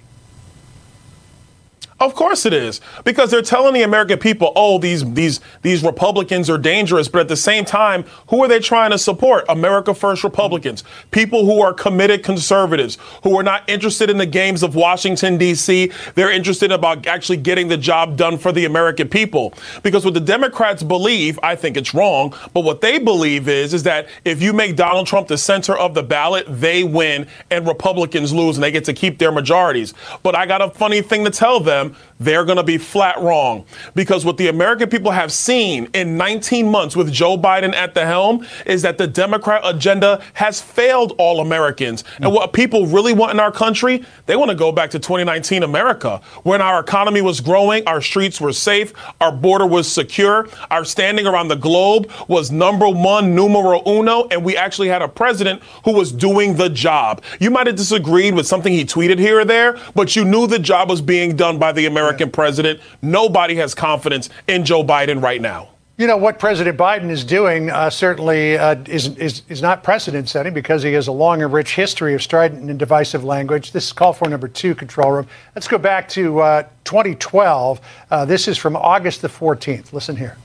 Of 2.00 2.14
course 2.14 2.46
it 2.46 2.52
is, 2.52 2.80
because 3.02 3.32
they're 3.32 3.42
telling 3.42 3.74
the 3.74 3.82
American 3.82 4.20
people, 4.20 4.52
"Oh, 4.54 4.78
these 4.78 5.04
these 5.14 5.40
these 5.62 5.82
Republicans 5.82 6.48
are 6.48 6.56
dangerous," 6.56 7.08
but 7.08 7.20
at 7.20 7.26
the 7.28 7.36
same 7.36 7.64
time, 7.64 8.04
who 8.28 8.40
are 8.44 8.46
they 8.46 8.60
trying 8.60 8.92
to 8.92 8.98
support? 8.98 9.44
America 9.48 9.92
First 9.92 10.22
Republicans, 10.22 10.84
people 11.10 11.44
who 11.44 11.60
are 11.60 11.72
committed 11.72 12.22
conservatives, 12.22 12.98
who 13.24 13.36
are 13.36 13.42
not 13.42 13.64
interested 13.66 14.10
in 14.10 14.16
the 14.16 14.26
games 14.26 14.62
of 14.62 14.76
Washington 14.76 15.38
D.C. 15.38 15.90
They're 16.14 16.30
interested 16.30 16.70
about 16.70 17.04
actually 17.08 17.38
getting 17.38 17.66
the 17.66 17.76
job 17.76 18.16
done 18.16 18.38
for 18.38 18.52
the 18.52 18.64
American 18.64 19.08
people. 19.08 19.52
Because 19.82 20.04
what 20.04 20.14
the 20.14 20.20
Democrats 20.20 20.84
believe, 20.84 21.36
I 21.42 21.56
think 21.56 21.76
it's 21.76 21.94
wrong, 21.94 22.32
but 22.54 22.60
what 22.60 22.80
they 22.80 22.98
believe 23.00 23.48
is 23.48 23.74
is 23.74 23.82
that 23.82 24.06
if 24.24 24.40
you 24.40 24.52
make 24.52 24.76
Donald 24.76 25.08
Trump 25.08 25.26
the 25.26 25.38
center 25.38 25.76
of 25.76 25.94
the 25.94 26.04
ballot, 26.04 26.46
they 26.48 26.84
win 26.84 27.26
and 27.50 27.66
Republicans 27.66 28.32
lose, 28.32 28.56
and 28.56 28.62
they 28.62 28.70
get 28.70 28.84
to 28.84 28.92
keep 28.92 29.18
their 29.18 29.32
majorities. 29.32 29.94
But 30.22 30.36
I 30.36 30.46
got 30.46 30.62
a 30.62 30.70
funny 30.70 31.02
thing 31.02 31.24
to 31.24 31.30
tell 31.30 31.58
them 31.58 31.87
ano 31.88 31.96
they're 32.20 32.44
going 32.44 32.56
to 32.56 32.62
be 32.62 32.78
flat 32.78 33.18
wrong 33.20 33.64
because 33.94 34.24
what 34.24 34.36
the 34.36 34.48
American 34.48 34.88
people 34.88 35.10
have 35.10 35.32
seen 35.32 35.88
in 35.94 36.16
19 36.16 36.68
months 36.68 36.96
with 36.96 37.12
Joe 37.12 37.36
Biden 37.36 37.74
at 37.74 37.94
the 37.94 38.04
helm 38.04 38.46
is 38.66 38.82
that 38.82 38.98
the 38.98 39.06
Democrat 39.06 39.62
agenda 39.64 40.22
has 40.34 40.60
failed 40.60 41.14
all 41.18 41.40
Americans. 41.40 42.04
And 42.16 42.26
mm. 42.26 42.34
what 42.34 42.52
people 42.52 42.86
really 42.86 43.12
want 43.12 43.32
in 43.32 43.40
our 43.40 43.52
country, 43.52 44.04
they 44.26 44.36
want 44.36 44.50
to 44.50 44.56
go 44.56 44.72
back 44.72 44.90
to 44.90 44.98
2019 44.98 45.62
America 45.62 46.20
when 46.42 46.60
our 46.60 46.80
economy 46.80 47.20
was 47.20 47.40
growing, 47.40 47.86
our 47.86 48.00
streets 48.00 48.40
were 48.40 48.52
safe, 48.52 48.92
our 49.20 49.32
border 49.32 49.66
was 49.66 49.90
secure, 49.90 50.48
our 50.70 50.84
standing 50.84 51.26
around 51.26 51.48
the 51.48 51.56
globe 51.56 52.10
was 52.26 52.50
number 52.50 52.88
one, 52.88 53.34
numero 53.34 53.82
uno, 53.86 54.26
and 54.28 54.44
we 54.44 54.56
actually 54.56 54.88
had 54.88 55.02
a 55.02 55.08
president 55.08 55.62
who 55.84 55.92
was 55.92 56.12
doing 56.12 56.56
the 56.56 56.68
job. 56.68 57.22
You 57.38 57.50
might 57.50 57.66
have 57.66 57.76
disagreed 57.76 58.34
with 58.34 58.46
something 58.46 58.72
he 58.72 58.84
tweeted 58.84 59.18
here 59.18 59.40
or 59.40 59.44
there, 59.44 59.78
but 59.94 60.16
you 60.16 60.24
knew 60.24 60.46
the 60.46 60.58
job 60.58 60.90
was 60.90 61.00
being 61.00 61.36
done 61.36 61.58
by 61.58 61.72
the 61.72 61.86
American 61.86 62.07
president. 62.32 62.80
Nobody 63.02 63.56
has 63.56 63.74
confidence 63.74 64.30
in 64.46 64.64
Joe 64.64 64.84
Biden 64.84 65.22
right 65.22 65.40
now. 65.40 65.70
You 65.98 66.06
know 66.06 66.16
what 66.16 66.38
President 66.38 66.78
Biden 66.78 67.10
is 67.10 67.24
doing 67.24 67.70
uh, 67.70 67.90
certainly 67.90 68.56
uh, 68.56 68.76
is, 68.86 69.16
is 69.16 69.42
is 69.48 69.60
not 69.60 69.82
precedent 69.82 70.28
setting 70.28 70.54
because 70.54 70.84
he 70.84 70.92
has 70.92 71.08
a 71.08 71.12
long 71.12 71.42
and 71.42 71.52
rich 71.52 71.74
history 71.74 72.14
of 72.14 72.22
strident 72.22 72.70
and 72.70 72.78
divisive 72.78 73.24
language. 73.24 73.72
This 73.72 73.86
is 73.86 73.92
call 73.92 74.12
for 74.12 74.28
number 74.28 74.46
two, 74.46 74.76
control 74.76 75.10
room. 75.10 75.26
Let's 75.56 75.66
go 75.66 75.76
back 75.76 76.08
to 76.10 76.38
uh, 76.38 76.62
2012. 76.84 77.80
Uh, 78.12 78.24
this 78.24 78.46
is 78.46 78.56
from 78.56 78.76
August 78.76 79.22
the 79.22 79.28
14th. 79.28 79.92
Listen 79.92 80.14
here. 80.14 80.36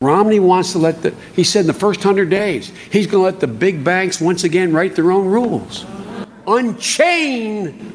Romney 0.00 0.38
wants 0.38 0.70
to 0.72 0.78
let 0.78 1.02
the, 1.02 1.12
he 1.34 1.42
said 1.42 1.62
in 1.62 1.66
the 1.66 1.72
first 1.72 1.98
100 1.98 2.30
days, 2.30 2.70
he's 2.92 3.08
going 3.08 3.20
to 3.20 3.24
let 3.24 3.40
the 3.40 3.48
big 3.48 3.82
banks 3.82 4.20
once 4.20 4.44
again 4.44 4.72
write 4.72 4.94
their 4.94 5.10
own 5.10 5.26
rules. 5.26 5.86
Unchain 6.46 7.92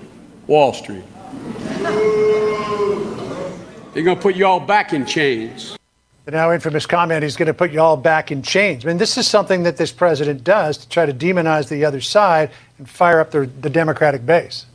Wall 0.48 0.74
Street. 0.74 1.04
They're 3.94 4.04
going 4.04 4.18
to 4.18 4.22
put 4.22 4.36
you 4.36 4.46
all 4.46 4.60
back 4.60 4.94
in 4.94 5.06
chains. 5.06 5.78
The 6.26 6.32
now 6.32 6.52
infamous 6.54 6.86
comment, 6.86 7.24
he's 7.24 7.36
going 7.36 7.48
to 7.48 7.54
put 7.54 7.72
you 7.72 7.82
all 7.82 7.98
back 7.98 8.32
in 8.32 8.44
chains. 8.44 8.86
I 8.86 8.90
mean, 8.90 8.98
this 8.98 9.18
is 9.18 9.28
something 9.28 9.64
that 9.64 9.78
this 9.78 9.92
president 9.92 10.44
does 10.44 10.78
to 10.78 10.88
try 10.88 11.06
to 11.06 11.14
demonize 11.14 11.70
the 11.70 11.86
other 11.86 12.02
side 12.02 12.52
and 12.78 12.88
fire 12.88 13.20
up 13.20 13.32
the, 13.32 13.50
the 13.62 13.70
Democratic 13.70 14.26
base. 14.26 14.66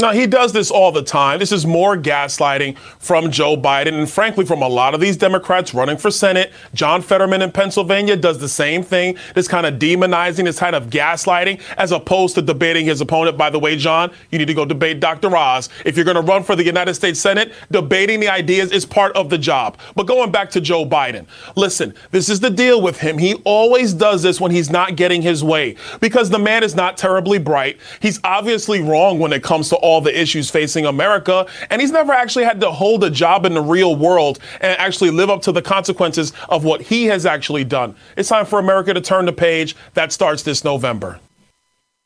No, 0.00 0.12
he 0.12 0.26
does 0.26 0.54
this 0.54 0.70
all 0.70 0.92
the 0.92 1.02
time. 1.02 1.40
This 1.40 1.52
is 1.52 1.66
more 1.66 1.94
gaslighting 1.94 2.78
from 2.78 3.30
Joe 3.30 3.54
Biden 3.54 3.92
and, 3.92 4.10
frankly, 4.10 4.46
from 4.46 4.62
a 4.62 4.68
lot 4.68 4.94
of 4.94 5.00
these 5.00 5.14
Democrats 5.14 5.74
running 5.74 5.98
for 5.98 6.10
Senate. 6.10 6.52
John 6.72 7.02
Fetterman 7.02 7.42
in 7.42 7.52
Pennsylvania 7.52 8.16
does 8.16 8.38
the 8.38 8.48
same 8.48 8.82
thing. 8.82 9.18
This 9.34 9.46
kind 9.46 9.66
of 9.66 9.74
demonizing, 9.74 10.44
this 10.44 10.58
kind 10.58 10.74
of 10.74 10.88
gaslighting, 10.88 11.60
as 11.76 11.92
opposed 11.92 12.34
to 12.36 12.40
debating 12.40 12.86
his 12.86 13.02
opponent. 13.02 13.36
By 13.36 13.50
the 13.50 13.58
way, 13.58 13.76
John, 13.76 14.10
you 14.30 14.38
need 14.38 14.46
to 14.46 14.54
go 14.54 14.64
debate 14.64 15.00
Dr. 15.00 15.36
Oz. 15.36 15.68
If 15.84 15.96
you're 15.96 16.06
going 16.06 16.14
to 16.14 16.22
run 16.22 16.44
for 16.44 16.56
the 16.56 16.64
United 16.64 16.94
States 16.94 17.20
Senate, 17.20 17.52
debating 17.70 18.20
the 18.20 18.30
ideas 18.30 18.72
is 18.72 18.86
part 18.86 19.14
of 19.16 19.28
the 19.28 19.36
job. 19.36 19.76
But 19.96 20.06
going 20.06 20.32
back 20.32 20.48
to 20.52 20.62
Joe 20.62 20.86
Biden, 20.86 21.26
listen, 21.56 21.92
this 22.10 22.30
is 22.30 22.40
the 22.40 22.48
deal 22.48 22.80
with 22.80 22.98
him. 22.98 23.18
He 23.18 23.34
always 23.44 23.92
does 23.92 24.22
this 24.22 24.40
when 24.40 24.50
he's 24.50 24.70
not 24.70 24.96
getting 24.96 25.20
his 25.20 25.44
way 25.44 25.76
because 26.00 26.30
the 26.30 26.38
man 26.38 26.64
is 26.64 26.74
not 26.74 26.96
terribly 26.96 27.38
bright. 27.38 27.78
He's 28.00 28.18
obviously 28.24 28.80
wrong 28.80 29.18
when 29.18 29.34
it 29.34 29.42
comes 29.42 29.68
to 29.68 29.76
all 29.76 29.89
the 29.98 30.16
issues 30.16 30.50
facing 30.50 30.86
America. 30.86 31.46
And 31.70 31.80
he's 31.80 31.90
never 31.90 32.12
actually 32.12 32.44
had 32.44 32.60
to 32.60 32.70
hold 32.70 33.02
a 33.02 33.10
job 33.10 33.44
in 33.46 33.54
the 33.54 33.60
real 33.60 33.96
world 33.96 34.38
and 34.60 34.78
actually 34.78 35.10
live 35.10 35.30
up 35.30 35.42
to 35.42 35.52
the 35.52 35.62
consequences 35.62 36.32
of 36.48 36.62
what 36.62 36.82
he 36.82 37.06
has 37.06 37.26
actually 37.26 37.64
done. 37.64 37.96
It's 38.16 38.28
time 38.28 38.46
for 38.46 38.60
America 38.60 38.94
to 38.94 39.00
turn 39.00 39.24
the 39.24 39.32
page. 39.32 39.74
That 39.94 40.12
starts 40.12 40.44
this 40.44 40.62
November. 40.62 41.18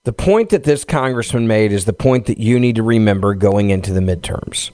The 0.05 0.13
point 0.13 0.51
that 0.51 0.65
this 0.65 0.85
congressman 0.85 1.47
made 1.47 1.73
is 1.73 1.87
the 1.87 1.93
point 1.93 2.27
that 2.27 2.39
you 2.39 2.61
need 2.61 2.77
to 2.77 2.83
remember 2.83 3.35
going 3.35 3.71
into 3.71 3.93
the 3.93 4.01
midterms. 4.01 4.71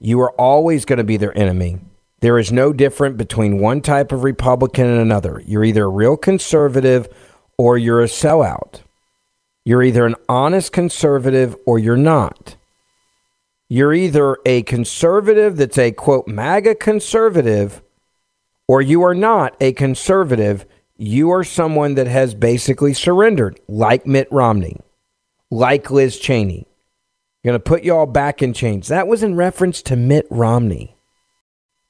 You 0.00 0.20
are 0.20 0.30
always 0.32 0.84
going 0.84 0.98
to 0.98 1.04
be 1.04 1.16
their 1.16 1.36
enemy. 1.36 1.78
There 2.20 2.38
is 2.38 2.52
no 2.52 2.72
different 2.72 3.16
between 3.16 3.58
one 3.58 3.80
type 3.80 4.12
of 4.12 4.22
Republican 4.22 4.86
and 4.86 5.00
another. 5.00 5.42
You're 5.44 5.64
either 5.64 5.84
a 5.84 5.88
real 5.88 6.16
conservative 6.16 7.08
or 7.58 7.76
you're 7.76 8.02
a 8.02 8.06
sellout. 8.06 8.83
You're 9.64 9.82
either 9.82 10.04
an 10.04 10.16
honest 10.28 10.72
conservative 10.72 11.56
or 11.66 11.78
you're 11.78 11.96
not. 11.96 12.56
You're 13.68 13.94
either 13.94 14.36
a 14.44 14.62
conservative 14.62 15.56
that's 15.56 15.78
a 15.78 15.92
quote 15.92 16.28
MAGA 16.28 16.74
conservative 16.74 17.82
or 18.68 18.82
you 18.82 19.02
are 19.02 19.14
not 19.14 19.56
a 19.60 19.72
conservative. 19.72 20.66
You 20.96 21.30
are 21.30 21.44
someone 21.44 21.94
that 21.94 22.06
has 22.06 22.34
basically 22.34 22.94
surrendered, 22.94 23.60
like 23.68 24.06
Mitt 24.06 24.28
Romney, 24.30 24.80
like 25.50 25.90
Liz 25.90 26.18
Cheney. 26.18 26.66
You're 27.42 27.52
going 27.52 27.60
to 27.60 27.68
put 27.68 27.84
you 27.84 27.94
all 27.94 28.06
back 28.06 28.42
in 28.42 28.52
chains. 28.52 28.88
That 28.88 29.08
was 29.08 29.22
in 29.22 29.34
reference 29.34 29.82
to 29.82 29.96
Mitt 29.96 30.26
Romney. 30.30 30.96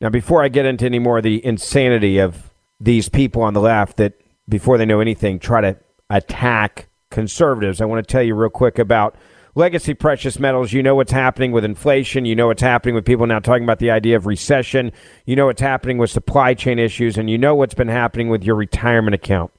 Now, 0.01 0.09
before 0.09 0.43
I 0.43 0.49
get 0.49 0.67
into 0.67 0.85
any 0.85 0.99
more 0.99 1.19
of 1.19 1.25
the 1.25 1.45
insanity 1.45 2.19
of 2.19 2.51
these 2.81 3.09
people 3.09 3.43
on 3.43 3.55
the 3.55 3.61
left 3.61 3.97
that, 3.99 4.15
before 4.49 4.79
they 4.79 4.85
know 4.85 5.01
anything, 5.01 5.39
try 5.39 5.61
to 5.61 5.77
attack 6.11 6.89
conservatives. 7.15 7.81
I 7.81 7.87
want 7.87 8.07
to 8.07 8.13
tell 8.13 8.23
you 8.23 8.35
real 8.35 8.51
quick 8.51 8.79
about 8.79 9.17
legacy 9.55 9.95
precious 9.95 10.39
metals. 10.39 10.73
You 10.73 10.83
know 10.83 10.97
what's 10.97 11.13
happening 11.13 11.53
with 11.53 11.65
inflation. 11.65 12.25
You 12.25 12.35
know 12.35 12.49
what's 12.49 12.61
happening 12.61 12.95
with 12.95 13.07
people 13.07 13.27
now 13.27 13.39
talking 13.39 13.65
about 13.65 13.79
the 13.79 13.91
idea 13.91 14.17
of 14.17 14.27
recession. 14.27 14.93
You 15.25 15.37
know 15.37 15.47
what's 15.47 15.61
happening 15.61 15.97
with 15.97 16.11
supply 16.11 16.55
chain 16.55 16.79
issues. 16.79 17.17
And 17.17 17.31
you 17.31 17.39
know 17.39 17.55
what's 17.55 17.75
been 17.75 17.89
happening 17.89 18.29
with 18.29 18.43
your 18.43 18.57
retirement 18.57 19.15
account. 19.15 19.53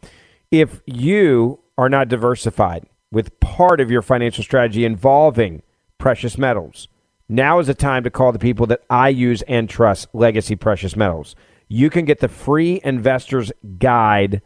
If 0.52 0.82
you 0.86 1.62
are 1.78 1.89
not 1.89 2.10
diversified 2.10 2.86
with 3.12 3.39
part 3.39 3.80
of 3.80 3.89
your 3.89 4.02
financial 4.02 4.44
strategy 4.44 4.86
involving 4.86 5.63
precious 5.98 6.38
metals, 6.38 6.89
now 7.28 7.60
is 7.60 7.68
the 7.68 7.74
time 7.74 8.04
to 8.04 8.12
call 8.12 8.32
the 8.32 8.39
people 8.39 8.68
that 8.68 8.82
I 8.89 9.10
use 9.10 9.41
and 9.44 9.70
trust, 9.70 10.10
Legacy 10.13 10.56
Precious 10.56 10.96
Metals. 10.96 11.36
You 11.68 11.89
can 11.89 12.06
get 12.06 12.20
the 12.20 12.28
free 12.28 12.80
investor's 12.84 13.52
guide 13.80 14.41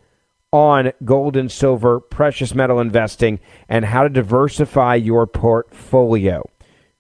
on 0.52 0.92
gold 1.06 1.36
and 1.38 1.52
silver, 1.52 2.00
precious 2.00 2.56
metal 2.56 2.80
investing, 2.80 3.40
and 3.68 3.86
how 3.86 4.04
to 4.04 4.10
diversify 4.10 4.96
your 4.96 5.28
portfolio. 5.28 6.44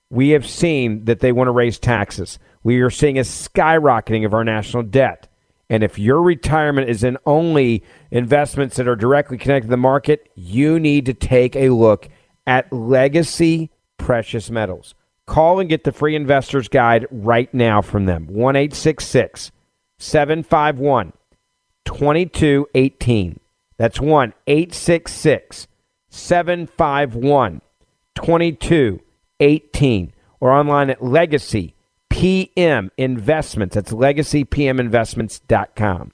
We 0.09 0.29
have 0.29 0.47
seen 0.47 1.05
that 1.05 1.19
they 1.19 1.31
want 1.31 1.47
to 1.47 1.51
raise 1.51 1.79
taxes. 1.79 2.39
We 2.63 2.79
are 2.81 2.89
seeing 2.89 3.17
a 3.17 3.21
skyrocketing 3.21 4.25
of 4.25 4.33
our 4.33 4.43
national 4.43 4.83
debt. 4.83 5.27
And 5.69 5.83
if 5.83 5.99
your 5.99 6.21
retirement 6.21 6.89
is 6.89 7.03
in 7.03 7.17
only 7.25 7.83
investments 8.09 8.75
that 8.77 8.88
are 8.88 8.95
directly 8.95 9.38
connected 9.38 9.67
to 9.67 9.71
the 9.71 9.77
market, 9.77 10.29
you 10.35 10.79
need 10.79 11.05
to 11.05 11.13
take 11.13 11.55
a 11.55 11.69
look 11.69 12.09
at 12.47 12.73
Legacy 12.73 13.69
Precious 13.97 14.49
Metals. 14.49 14.95
Call 15.27 15.59
and 15.59 15.69
get 15.69 15.83
the 15.83 15.91
free 15.91 16.15
investor's 16.15 16.67
guide 16.67 17.05
right 17.12 17.53
now 17.53 17.81
from 17.81 18.05
them. 18.05 18.25
1 18.25 18.71
751 19.99 21.13
2218. 21.85 23.39
That's 23.77 24.01
1 24.01 24.33
866 24.47 25.67
751 26.09 27.61
2218 28.15 30.13
or 30.39 30.51
online 30.51 30.89
at 30.89 31.03
Legacy 31.03 31.75
PM 32.09 32.89
Investments. 32.97 33.75
That's 33.75 33.91
legacypminvestments.com. 33.91 36.11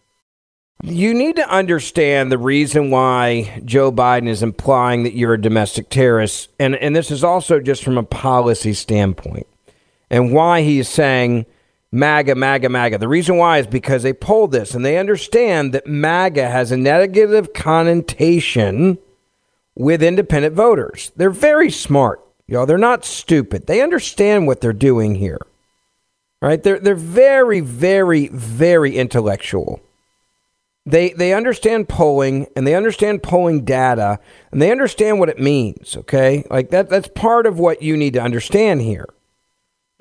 You 0.83 1.13
need 1.13 1.37
to 1.37 1.49
understand 1.49 2.29
the 2.31 2.37
reason 2.37 2.91
why 2.91 3.61
Joe 3.63 3.91
Biden 3.91 4.27
is 4.27 4.43
implying 4.43 5.03
that 5.03 5.15
you're 5.15 5.35
a 5.35 5.41
domestic 5.41 5.89
terrorist, 5.89 6.49
and, 6.59 6.75
and 6.75 6.93
this 6.95 7.11
is 7.11 7.23
also 7.23 7.59
just 7.59 7.83
from 7.83 7.97
a 7.97 8.03
policy 8.03 8.73
standpoint, 8.73 9.47
and 10.09 10.33
why 10.33 10.61
he 10.61 10.79
is 10.79 10.89
saying 10.89 11.45
MAGA, 11.95 12.35
MAGA, 12.35 12.67
MAGA. 12.67 12.97
The 12.97 13.07
reason 13.07 13.37
why 13.37 13.59
is 13.59 13.67
because 13.67 14.03
they 14.03 14.11
polled 14.11 14.51
this 14.51 14.75
and 14.75 14.83
they 14.83 14.97
understand 14.97 15.73
that 15.73 15.87
MAGA 15.87 16.49
has 16.49 16.71
a 16.71 16.77
negative 16.77 17.53
connotation 17.53 18.97
with 19.75 20.03
independent 20.03 20.55
voters. 20.55 21.13
They're 21.15 21.29
very 21.29 21.71
smart, 21.71 22.19
y'all. 22.47 22.65
They're 22.65 22.77
not 22.77 23.05
stupid. 23.05 23.67
They 23.67 23.81
understand 23.81 24.45
what 24.45 24.59
they're 24.59 24.73
doing 24.73 25.15
here. 25.15 25.39
Right? 26.41 26.61
They're 26.61 26.79
they're 26.79 26.95
very, 26.95 27.61
very, 27.61 28.27
very 28.27 28.97
intellectual. 28.97 29.79
They 30.85 31.11
they 31.13 31.33
understand 31.33 31.87
polling 31.87 32.47
and 32.57 32.67
they 32.67 32.75
understand 32.75 33.23
polling 33.23 33.63
data 33.63 34.19
and 34.51 34.61
they 34.61 34.69
understand 34.69 35.19
what 35.19 35.29
it 35.29 35.39
means, 35.39 35.95
okay? 35.95 36.45
Like 36.49 36.71
that 36.71 36.89
that's 36.89 37.07
part 37.07 37.47
of 37.47 37.57
what 37.57 37.81
you 37.81 37.95
need 37.95 38.13
to 38.13 38.21
understand 38.21 38.81
here. 38.81 39.07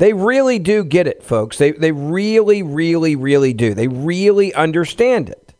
They 0.04 0.12
really 0.12 0.58
do 0.58 0.84
get 0.84 1.06
it, 1.06 1.22
folks. 1.22 1.56
They 1.56 1.72
they 1.72 1.90
really, 1.90 2.62
really, 2.62 3.16
really 3.16 3.54
do. 3.54 3.72
They 3.72 3.88
really 3.88 4.52
understand 4.52 5.30
it. 5.30 5.54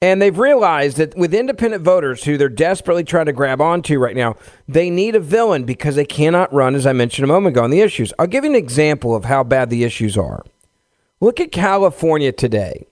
And 0.00 0.22
they've 0.22 0.38
realized 0.38 0.96
that 0.96 1.14
with 1.14 1.34
independent 1.34 1.84
voters 1.84 2.24
who 2.24 2.38
they're 2.38 2.48
desperately 2.48 3.04
trying 3.04 3.26
to 3.26 3.34
grab 3.34 3.60
onto 3.60 3.98
right 3.98 4.16
now, 4.16 4.36
they 4.66 4.88
need 4.88 5.14
a 5.14 5.20
villain 5.20 5.64
because 5.64 5.96
they 5.96 6.06
cannot 6.06 6.50
run, 6.54 6.74
as 6.74 6.86
I 6.86 6.94
mentioned 6.94 7.24
a 7.24 7.28
moment 7.28 7.54
ago, 7.54 7.64
on 7.64 7.70
the 7.70 7.82
issues. 7.82 8.14
I'll 8.18 8.26
give 8.26 8.44
you 8.44 8.50
an 8.50 8.56
example 8.56 9.14
of 9.14 9.26
how 9.26 9.44
bad 9.44 9.68
the 9.68 9.84
issues 9.84 10.16
are. 10.16 10.42
Look 11.20 11.38
at 11.38 11.52
California 11.52 12.32
today. 12.32 12.86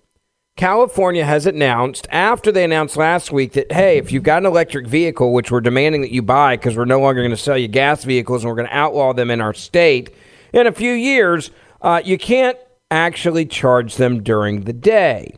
California 0.56 1.24
has 1.24 1.46
announced, 1.46 2.06
after 2.10 2.52
they 2.52 2.62
announced 2.62 2.96
last 2.96 3.32
week, 3.32 3.54
that, 3.54 3.72
hey, 3.72 3.98
if 3.98 4.12
you've 4.12 4.22
got 4.22 4.38
an 4.38 4.46
electric 4.46 4.86
vehicle, 4.86 5.32
which 5.32 5.50
we're 5.50 5.60
demanding 5.60 6.00
that 6.02 6.12
you 6.12 6.22
buy 6.22 6.56
because 6.56 6.76
we're 6.76 6.84
no 6.84 7.00
longer 7.00 7.22
going 7.22 7.32
to 7.32 7.36
sell 7.36 7.58
you 7.58 7.66
gas 7.66 8.04
vehicles 8.04 8.44
and 8.44 8.50
we're 8.50 8.56
going 8.56 8.68
to 8.68 8.76
outlaw 8.76 9.12
them 9.12 9.30
in 9.30 9.40
our 9.40 9.52
state, 9.52 10.14
in 10.52 10.68
a 10.68 10.72
few 10.72 10.92
years, 10.92 11.50
uh, 11.82 12.00
you 12.04 12.16
can't 12.16 12.56
actually 12.88 13.44
charge 13.44 13.96
them 13.96 14.22
during 14.22 14.62
the 14.62 14.72
day. 14.72 15.36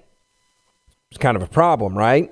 It's 1.11 1.18
kind 1.18 1.37
of 1.37 1.42
a 1.42 1.48
problem, 1.48 1.96
right? 1.96 2.31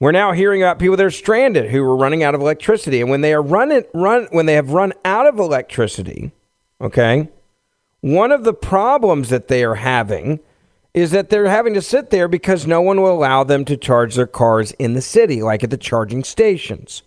We're 0.00 0.12
now 0.12 0.32
hearing 0.32 0.62
about 0.62 0.80
people 0.80 0.96
that 0.96 1.06
are 1.06 1.10
stranded 1.10 1.70
who 1.70 1.82
are 1.84 1.96
running 1.96 2.24
out 2.24 2.34
of 2.34 2.40
electricity. 2.40 3.00
And 3.00 3.08
when 3.08 3.20
they 3.20 3.32
are 3.32 3.40
running 3.40 3.84
run 3.94 4.26
when 4.30 4.46
they 4.46 4.54
have 4.54 4.70
run 4.70 4.92
out 5.04 5.26
of 5.26 5.38
electricity, 5.38 6.32
okay, 6.80 7.28
one 8.00 8.32
of 8.32 8.44
the 8.44 8.52
problems 8.52 9.30
that 9.30 9.48
they 9.48 9.64
are 9.64 9.76
having 9.76 10.40
is 10.96 11.10
that 11.10 11.28
they're 11.28 11.46
having 11.46 11.74
to 11.74 11.82
sit 11.82 12.08
there 12.08 12.26
because 12.26 12.66
no 12.66 12.80
one 12.80 13.00
will 13.02 13.12
allow 13.12 13.44
them 13.44 13.66
to 13.66 13.76
charge 13.76 14.14
their 14.14 14.26
cars 14.26 14.72
in 14.72 14.94
the 14.94 15.02
city, 15.02 15.42
like 15.42 15.62
at 15.62 15.68
the 15.68 15.76
charging 15.76 16.24
stations. 16.24 17.02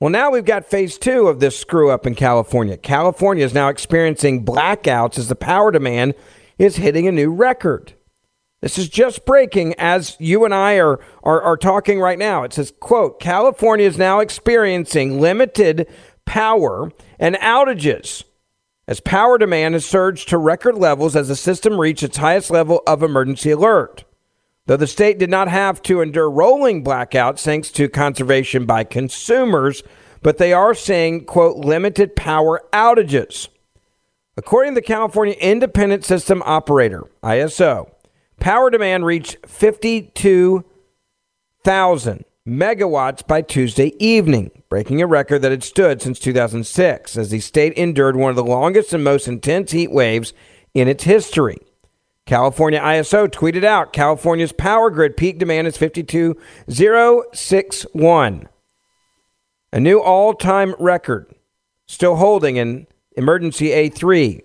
Well, 0.00 0.10
now 0.10 0.32
we've 0.32 0.44
got 0.44 0.66
phase 0.66 0.98
two 0.98 1.28
of 1.28 1.38
this 1.38 1.56
screw 1.56 1.88
up 1.88 2.04
in 2.04 2.16
California. 2.16 2.76
California 2.76 3.44
is 3.44 3.54
now 3.54 3.68
experiencing 3.68 4.44
blackouts 4.44 5.18
as 5.18 5.28
the 5.28 5.36
power 5.36 5.70
demand 5.70 6.14
is 6.58 6.76
hitting 6.76 7.06
a 7.06 7.12
new 7.12 7.32
record. 7.32 7.94
This 8.60 8.76
is 8.76 8.88
just 8.88 9.24
breaking 9.24 9.74
as 9.78 10.16
you 10.18 10.44
and 10.44 10.52
I 10.52 10.80
are, 10.80 10.98
are, 11.22 11.40
are 11.40 11.56
talking 11.56 12.00
right 12.00 12.18
now. 12.18 12.42
It 12.42 12.54
says, 12.54 12.72
quote, 12.80 13.20
California 13.20 13.86
is 13.86 13.96
now 13.96 14.18
experiencing 14.18 15.20
limited 15.20 15.86
power 16.24 16.90
and 17.20 17.36
outages 17.36 18.24
as 18.86 19.00
power 19.00 19.38
demand 19.38 19.74
has 19.74 19.84
surged 19.84 20.28
to 20.28 20.38
record 20.38 20.76
levels 20.76 21.16
as 21.16 21.28
the 21.28 21.36
system 21.36 21.80
reached 21.80 22.02
its 22.02 22.18
highest 22.18 22.50
level 22.50 22.82
of 22.86 23.02
emergency 23.02 23.50
alert. 23.50 24.04
Though 24.66 24.76
the 24.76 24.86
state 24.86 25.18
did 25.18 25.30
not 25.30 25.48
have 25.48 25.82
to 25.82 26.00
endure 26.00 26.30
rolling 26.30 26.84
blackouts 26.84 27.42
thanks 27.42 27.70
to 27.72 27.88
conservation 27.88 28.66
by 28.66 28.84
consumers, 28.84 29.82
but 30.22 30.38
they 30.38 30.52
are 30.52 30.74
seeing, 30.74 31.24
quote, 31.24 31.56
limited 31.56 32.16
power 32.16 32.62
outages. 32.72 33.48
According 34.36 34.74
to 34.74 34.80
the 34.80 34.86
California 34.86 35.34
Independent 35.40 36.04
System 36.04 36.42
Operator, 36.44 37.04
ISO, 37.22 37.90
Power 38.40 38.70
demand 38.70 39.06
reached 39.06 39.46
52,000 39.46 42.24
megawatts 42.46 43.26
by 43.26 43.42
Tuesday 43.42 43.92
evening, 43.98 44.52
breaking 44.68 45.02
a 45.02 45.06
record 45.06 45.42
that 45.42 45.50
had 45.50 45.64
stood 45.64 46.00
since 46.00 46.20
2006 46.20 47.16
as 47.16 47.30
the 47.30 47.40
state 47.40 47.72
endured 47.72 48.14
one 48.14 48.30
of 48.30 48.36
the 48.36 48.44
longest 48.44 48.92
and 48.92 49.02
most 49.02 49.26
intense 49.26 49.72
heat 49.72 49.90
waves 49.90 50.32
in 50.72 50.86
its 50.86 51.02
history. 51.04 51.58
California 52.24 52.78
ISO 52.80 53.26
tweeted 53.26 53.64
out 53.64 53.92
California's 53.92 54.52
power 54.52 54.90
grid 54.90 55.16
peak 55.16 55.38
demand 55.38 55.66
is 55.66 55.76
52,061, 55.76 58.48
a 59.72 59.80
new 59.80 60.00
all 60.00 60.32
time 60.34 60.76
record, 60.78 61.34
still 61.86 62.14
holding 62.16 62.56
in 62.56 62.86
emergency 63.16 63.68
A3. 63.68 64.42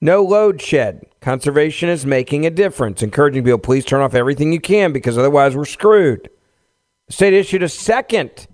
No 0.00 0.22
load 0.22 0.62
shed. 0.62 1.04
Conservation 1.20 1.88
is 1.88 2.06
making 2.06 2.46
a 2.46 2.50
difference, 2.50 3.02
encouraging 3.02 3.42
people, 3.42 3.58
please 3.58 3.84
turn 3.84 4.00
off 4.00 4.14
everything 4.14 4.52
you 4.52 4.60
can 4.60 4.92
because 4.92 5.18
otherwise 5.18 5.56
we're 5.56 5.64
screwed. 5.64 6.30
The 7.08 7.12
state 7.14 7.34
issued 7.34 7.62
a 7.62 7.68
second 7.68 8.46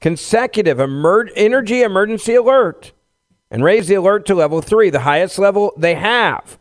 consecutive 0.00 0.78
emer- 0.78 1.30
energy 1.34 1.82
emergency 1.82 2.34
alert 2.34 2.92
and 3.50 3.64
raised 3.64 3.88
the 3.88 3.94
alert 3.94 4.26
to 4.26 4.34
level 4.34 4.60
three, 4.60 4.90
the 4.90 5.00
highest 5.00 5.38
level 5.38 5.72
they 5.76 5.94
have, 5.94 6.58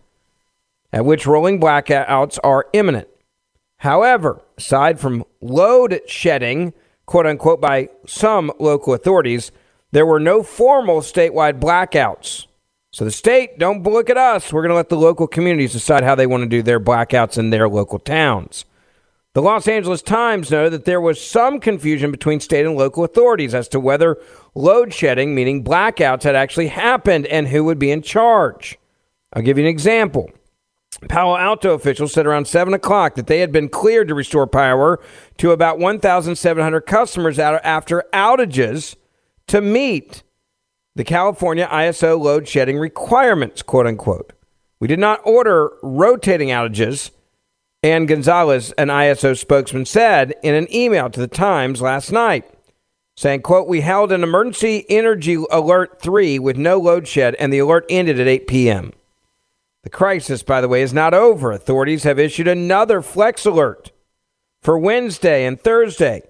at 0.91 1.05
which 1.05 1.27
rolling 1.27 1.59
blackouts 1.59 2.39
are 2.43 2.67
imminent. 2.73 3.07
However, 3.77 4.41
aside 4.57 4.99
from 4.99 5.25
load 5.41 5.99
shedding, 6.07 6.73
quote 7.05 7.27
unquote, 7.27 7.59
by 7.59 7.89
some 8.07 8.51
local 8.59 8.93
authorities, 8.93 9.51
there 9.91 10.05
were 10.05 10.21
no 10.21 10.41
formal 10.41 11.01
statewide 11.01 11.59
blackouts. 11.59 12.45
So 12.91 13.03
the 13.03 13.11
state, 13.11 13.59
don't 13.59 13.83
look 13.83 14.09
at 14.09 14.17
us. 14.17 14.53
We're 14.53 14.61
going 14.61 14.69
to 14.69 14.75
let 14.75 14.89
the 14.89 14.95
local 14.95 15.27
communities 15.27 15.73
decide 15.73 16.03
how 16.03 16.15
they 16.15 16.27
want 16.27 16.43
to 16.43 16.47
do 16.47 16.61
their 16.61 16.79
blackouts 16.79 17.37
in 17.37 17.49
their 17.49 17.67
local 17.67 17.99
towns. 17.99 18.65
The 19.33 19.41
Los 19.41 19.67
Angeles 19.67 20.03
Times 20.03 20.51
noted 20.51 20.73
that 20.73 20.85
there 20.85 21.01
was 21.01 21.19
some 21.19 21.59
confusion 21.59 22.11
between 22.11 22.39
state 22.39 22.67
and 22.67 22.75
local 22.75 23.03
authorities 23.03 23.55
as 23.55 23.67
to 23.69 23.79
whether 23.79 24.19
load 24.53 24.93
shedding, 24.93 25.33
meaning 25.33 25.63
blackouts, 25.63 26.21
had 26.21 26.35
actually 26.35 26.67
happened 26.67 27.25
and 27.25 27.47
who 27.47 27.63
would 27.63 27.79
be 27.79 27.89
in 27.89 28.03
charge. 28.03 28.77
I'll 29.33 29.41
give 29.41 29.57
you 29.57 29.63
an 29.63 29.69
example. 29.69 30.29
Palo 31.09 31.35
Alto 31.35 31.73
officials 31.73 32.13
said 32.13 32.27
around 32.27 32.47
7 32.47 32.75
o'clock 32.75 33.15
that 33.15 33.25
they 33.25 33.39
had 33.39 33.51
been 33.51 33.69
cleared 33.69 34.07
to 34.07 34.13
restore 34.13 34.45
power 34.45 34.99
to 35.37 35.49
about 35.49 35.79
1,700 35.79 36.81
customers 36.81 37.39
after 37.39 38.03
outages 38.13 38.95
to 39.47 39.61
meet 39.61 40.21
the 40.95 41.03
California 41.03 41.67
ISO 41.71 42.19
load 42.19 42.47
shedding 42.47 42.77
requirements, 42.77 43.63
quote 43.63 43.87
unquote. 43.87 44.33
We 44.79 44.87
did 44.87 44.99
not 44.99 45.21
order 45.25 45.71
rotating 45.81 46.49
outages, 46.49 47.09
Anne 47.83 48.05
Gonzales, 48.05 48.71
an 48.73 48.87
ISO 48.87 49.37
spokesman, 49.37 49.85
said 49.85 50.33
in 50.41 50.55
an 50.55 50.73
email 50.73 51.09
to 51.09 51.19
the 51.19 51.27
Times 51.27 51.81
last 51.81 52.13
night, 52.13 52.49
saying, 53.17 53.41
quote, 53.41 53.67
we 53.67 53.81
held 53.81 54.13
an 54.13 54.23
emergency 54.23 54.85
energy 54.89 55.37
alert 55.51 56.01
3 56.01 56.39
with 56.39 56.57
no 56.57 56.79
load 56.79 57.07
shed, 57.07 57.35
and 57.35 57.51
the 57.51 57.59
alert 57.59 57.85
ended 57.89 58.21
at 58.21 58.27
8 58.27 58.47
p.m. 58.47 58.93
The 59.83 59.89
crisis, 59.89 60.43
by 60.43 60.61
the 60.61 60.69
way, 60.69 60.81
is 60.81 60.93
not 60.93 61.13
over. 61.13 61.51
Authorities 61.51 62.03
have 62.03 62.17
issued 62.17 62.47
another 62.47 63.01
flex 63.01 63.45
alert 63.45 63.91
for 64.61 64.79
Wednesday 64.79 65.45
and 65.45 65.59
Thursday. 65.59 66.21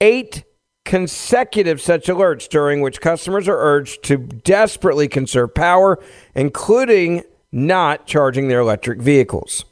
Eight 0.00 0.42
consecutive 0.84 1.80
such 1.80 2.06
alerts 2.06 2.48
during 2.48 2.80
which 2.80 3.00
customers 3.00 3.46
are 3.46 3.56
urged 3.56 4.02
to 4.02 4.16
desperately 4.16 5.06
conserve 5.06 5.54
power, 5.54 6.02
including 6.34 7.22
not 7.52 8.06
charging 8.08 8.48
their 8.48 8.58
electric 8.58 9.00
vehicles. 9.00 9.64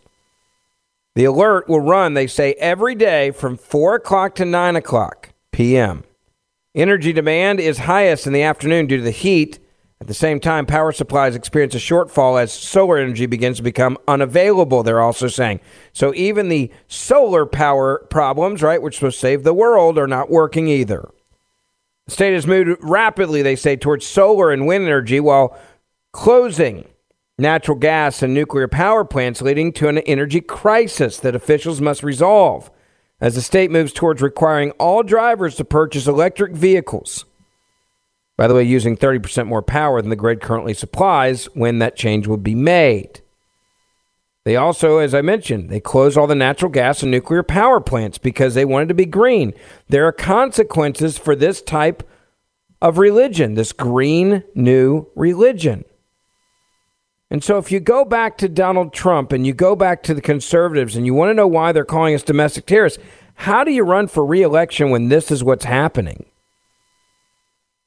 The 1.18 1.24
alert 1.24 1.68
will 1.68 1.80
run, 1.80 2.14
they 2.14 2.28
say, 2.28 2.52
every 2.60 2.94
day 2.94 3.32
from 3.32 3.56
4 3.56 3.96
o'clock 3.96 4.36
to 4.36 4.44
9 4.44 4.76
o'clock 4.76 5.30
p.m. 5.50 6.04
Energy 6.76 7.12
demand 7.12 7.58
is 7.58 7.78
highest 7.78 8.28
in 8.28 8.32
the 8.32 8.44
afternoon 8.44 8.86
due 8.86 8.98
to 8.98 9.02
the 9.02 9.10
heat. 9.10 9.58
At 10.00 10.06
the 10.06 10.14
same 10.14 10.38
time, 10.38 10.64
power 10.64 10.92
supplies 10.92 11.34
experience 11.34 11.74
a 11.74 11.78
shortfall 11.78 12.40
as 12.40 12.52
solar 12.52 12.98
energy 12.98 13.26
begins 13.26 13.56
to 13.56 13.64
become 13.64 13.98
unavailable, 14.06 14.84
they're 14.84 15.00
also 15.00 15.26
saying. 15.26 15.58
So 15.92 16.14
even 16.14 16.50
the 16.50 16.70
solar 16.86 17.46
power 17.46 18.06
problems, 18.10 18.62
right, 18.62 18.80
which 18.80 19.02
will 19.02 19.10
save 19.10 19.42
the 19.42 19.52
world, 19.52 19.98
are 19.98 20.06
not 20.06 20.30
working 20.30 20.68
either. 20.68 21.10
The 22.06 22.12
state 22.12 22.34
has 22.34 22.46
moved 22.46 22.78
rapidly, 22.80 23.42
they 23.42 23.56
say, 23.56 23.74
towards 23.74 24.06
solar 24.06 24.52
and 24.52 24.68
wind 24.68 24.84
energy 24.84 25.18
while 25.18 25.58
closing 26.12 26.86
natural 27.38 27.76
gas 27.76 28.22
and 28.22 28.34
nuclear 28.34 28.68
power 28.68 29.04
plants, 29.04 29.40
leading 29.40 29.72
to 29.72 29.88
an 29.88 29.98
energy 29.98 30.40
crisis 30.40 31.18
that 31.20 31.36
officials 31.36 31.80
must 31.80 32.02
resolve 32.02 32.70
as 33.20 33.34
the 33.34 33.40
state 33.40 33.70
moves 33.70 33.92
towards 33.92 34.22
requiring 34.22 34.70
all 34.72 35.02
drivers 35.02 35.56
to 35.56 35.64
purchase 35.64 36.06
electric 36.06 36.52
vehicles. 36.52 37.24
By 38.36 38.46
the 38.46 38.54
way, 38.54 38.62
using 38.62 38.96
30% 38.96 39.46
more 39.46 39.62
power 39.62 40.00
than 40.00 40.10
the 40.10 40.16
grid 40.16 40.40
currently 40.40 40.74
supplies 40.74 41.46
when 41.54 41.78
that 41.80 41.96
change 41.96 42.26
would 42.26 42.44
be 42.44 42.54
made. 42.54 43.20
They 44.44 44.56
also, 44.56 44.98
as 44.98 45.14
I 45.14 45.20
mentioned, 45.20 45.68
they 45.68 45.80
closed 45.80 46.16
all 46.16 46.28
the 46.28 46.34
natural 46.34 46.70
gas 46.70 47.02
and 47.02 47.10
nuclear 47.10 47.42
power 47.42 47.80
plants 47.80 48.16
because 48.16 48.54
they 48.54 48.64
wanted 48.64 48.88
to 48.88 48.94
be 48.94 49.04
green. 49.04 49.52
There 49.88 50.06
are 50.06 50.12
consequences 50.12 51.18
for 51.18 51.36
this 51.36 51.60
type 51.60 52.08
of 52.80 52.98
religion, 52.98 53.54
this 53.54 53.72
green 53.72 54.44
new 54.54 55.08
religion. 55.16 55.84
And 57.30 57.44
so, 57.44 57.58
if 57.58 57.70
you 57.70 57.78
go 57.78 58.04
back 58.04 58.38
to 58.38 58.48
Donald 58.48 58.92
Trump 58.92 59.32
and 59.32 59.46
you 59.46 59.52
go 59.52 59.76
back 59.76 60.02
to 60.04 60.14
the 60.14 60.22
conservatives 60.22 60.96
and 60.96 61.04
you 61.04 61.12
want 61.12 61.30
to 61.30 61.34
know 61.34 61.46
why 61.46 61.72
they're 61.72 61.84
calling 61.84 62.14
us 62.14 62.22
domestic 62.22 62.64
terrorists, 62.64 63.02
how 63.34 63.64
do 63.64 63.70
you 63.70 63.84
run 63.84 64.08
for 64.08 64.24
reelection 64.24 64.90
when 64.90 65.08
this 65.08 65.30
is 65.30 65.44
what's 65.44 65.66
happening? 65.66 66.24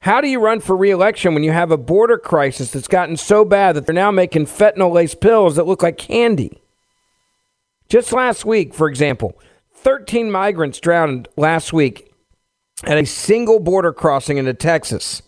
How 0.00 0.20
do 0.20 0.28
you 0.28 0.40
run 0.40 0.60
for 0.60 0.76
reelection 0.76 1.34
when 1.34 1.44
you 1.44 1.52
have 1.52 1.70
a 1.70 1.76
border 1.76 2.18
crisis 2.18 2.72
that's 2.72 2.88
gotten 2.88 3.16
so 3.16 3.44
bad 3.44 3.76
that 3.76 3.86
they're 3.86 3.94
now 3.94 4.10
making 4.10 4.46
fentanyl 4.46 4.92
laced 4.92 5.20
pills 5.20 5.56
that 5.56 5.66
look 5.66 5.82
like 5.82 5.98
candy? 5.98 6.60
Just 7.88 8.12
last 8.12 8.44
week, 8.44 8.74
for 8.74 8.88
example, 8.88 9.38
13 9.74 10.30
migrants 10.30 10.80
drowned 10.80 11.28
last 11.36 11.72
week 11.72 12.12
at 12.84 12.98
a 12.98 13.06
single 13.06 13.60
border 13.60 13.92
crossing 13.92 14.38
into 14.38 14.54
Texas. 14.54 15.22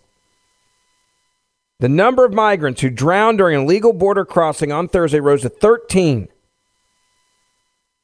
The 1.84 1.90
number 1.90 2.24
of 2.24 2.32
migrants 2.32 2.80
who 2.80 2.88
drowned 2.88 3.36
during 3.36 3.56
an 3.56 3.64
illegal 3.64 3.92
border 3.92 4.24
crossing 4.24 4.72
on 4.72 4.88
Thursday 4.88 5.20
rose 5.20 5.42
to 5.42 5.50
13. 5.50 6.28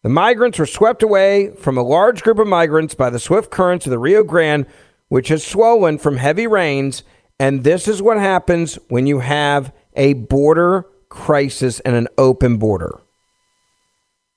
The 0.02 0.08
migrants 0.10 0.58
were 0.58 0.66
swept 0.66 1.02
away 1.02 1.52
from 1.52 1.78
a 1.78 1.82
large 1.82 2.22
group 2.22 2.38
of 2.38 2.46
migrants 2.46 2.94
by 2.94 3.08
the 3.08 3.18
swift 3.18 3.50
currents 3.50 3.86
of 3.86 3.90
the 3.90 3.98
Rio 3.98 4.22
Grande, 4.22 4.66
which 5.08 5.28
has 5.28 5.46
swollen 5.46 5.96
from 5.96 6.18
heavy 6.18 6.46
rains. 6.46 7.04
And 7.38 7.64
this 7.64 7.88
is 7.88 8.02
what 8.02 8.18
happens 8.18 8.78
when 8.88 9.06
you 9.06 9.20
have 9.20 9.72
a 9.96 10.12
border 10.12 10.84
crisis 11.08 11.80
and 11.80 11.96
an 11.96 12.08
open 12.18 12.58
border. 12.58 13.00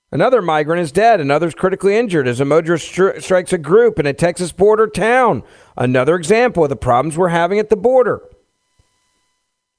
Another 0.09 0.41
migrant 0.41 0.81
is 0.81 0.93
dead, 0.93 1.19
and 1.19 1.29
others 1.29 1.53
critically 1.53 1.97
injured 1.97 2.29
as 2.29 2.39
a 2.39 2.45
motor 2.45 2.75
stri- 2.75 3.21
strikes 3.21 3.51
a 3.51 3.57
group 3.57 3.99
in 3.99 4.05
a 4.05 4.13
Texas 4.13 4.53
border 4.53 4.87
town. 4.87 5.43
Another 5.75 6.15
example 6.15 6.63
of 6.63 6.69
the 6.69 6.77
problems 6.77 7.17
we're 7.17 7.27
having 7.27 7.59
at 7.59 7.69
the 7.69 7.75
border. 7.75 8.21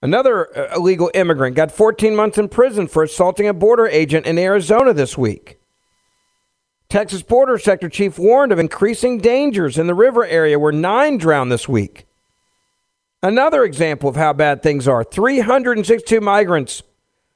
Another 0.04 0.54
uh, 0.54 0.76
illegal 0.76 1.10
immigrant 1.14 1.56
got 1.56 1.72
14 1.72 2.14
months 2.14 2.36
in 2.36 2.50
prison 2.50 2.86
for 2.86 3.02
assaulting 3.02 3.48
a 3.48 3.54
border 3.54 3.86
agent 3.86 4.26
in 4.26 4.36
Arizona 4.36 4.92
this 4.92 5.16
week. 5.16 5.58
Texas 6.90 7.22
Border 7.22 7.56
Sector 7.56 7.88
Chief 7.88 8.18
warned 8.18 8.52
of 8.52 8.58
increasing 8.58 9.16
dangers 9.16 9.78
in 9.78 9.86
the 9.86 9.94
river 9.94 10.22
area 10.26 10.58
where 10.58 10.72
nine 10.72 11.16
drowned 11.16 11.50
this 11.50 11.66
week. 11.66 12.04
Another 13.22 13.64
example 13.64 14.10
of 14.10 14.16
how 14.16 14.34
bad 14.34 14.62
things 14.62 14.86
are 14.86 15.04
362 15.04 16.20
migrants 16.20 16.82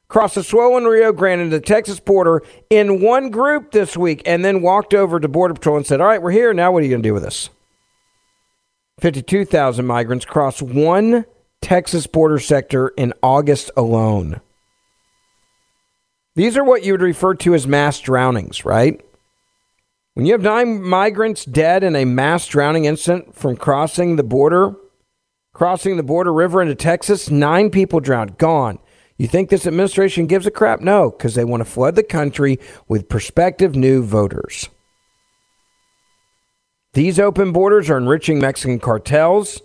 crossed 0.08 0.34
the 0.34 0.44
swollen 0.44 0.84
Rio 0.84 1.10
Grande 1.10 1.40
into 1.40 1.56
the 1.56 1.64
Texas 1.64 1.98
border 1.98 2.42
in 2.68 3.00
one 3.00 3.30
group 3.30 3.72
this 3.72 3.96
week 3.96 4.20
and 4.26 4.44
then 4.44 4.60
walked 4.60 4.92
over 4.92 5.18
to 5.18 5.26
Border 5.26 5.54
Patrol 5.54 5.78
and 5.78 5.86
said, 5.86 6.02
All 6.02 6.06
right, 6.06 6.20
we're 6.20 6.32
here. 6.32 6.52
Now 6.52 6.70
what 6.70 6.82
are 6.82 6.84
you 6.84 6.90
going 6.90 7.02
to 7.02 7.08
do 7.08 7.14
with 7.14 7.24
us? 7.24 7.48
52,000 9.00 9.86
migrants 9.86 10.26
crossed 10.26 10.60
one 10.60 11.24
Texas 11.60 12.06
border 12.06 12.38
sector 12.38 12.88
in 12.88 13.12
August 13.22 13.70
alone. 13.76 14.40
These 16.34 16.56
are 16.56 16.64
what 16.64 16.84
you 16.84 16.92
would 16.92 17.02
refer 17.02 17.34
to 17.34 17.54
as 17.54 17.66
mass 17.66 18.00
drownings, 18.00 18.64
right? 18.64 19.04
When 20.14 20.26
you 20.26 20.32
have 20.32 20.42
nine 20.42 20.82
migrants 20.82 21.44
dead 21.44 21.84
in 21.84 21.94
a 21.94 22.04
mass 22.04 22.46
drowning 22.46 22.86
incident 22.86 23.34
from 23.34 23.56
crossing 23.56 24.16
the 24.16 24.22
border, 24.22 24.74
crossing 25.52 25.96
the 25.96 26.02
border 26.02 26.32
river 26.32 26.62
into 26.62 26.74
Texas, 26.74 27.30
nine 27.30 27.70
people 27.70 28.00
drowned, 28.00 28.38
gone. 28.38 28.78
You 29.16 29.26
think 29.26 29.48
this 29.48 29.66
administration 29.66 30.26
gives 30.26 30.46
a 30.46 30.50
crap? 30.50 30.80
No, 30.80 31.10
because 31.10 31.34
they 31.34 31.44
want 31.44 31.60
to 31.60 31.64
flood 31.64 31.96
the 31.96 32.04
country 32.04 32.58
with 32.86 33.08
prospective 33.08 33.74
new 33.74 34.02
voters. 34.02 34.68
These 36.94 37.18
open 37.20 37.52
borders 37.52 37.90
are 37.90 37.98
enriching 37.98 38.38
Mexican 38.38 38.78
cartels 38.78 39.60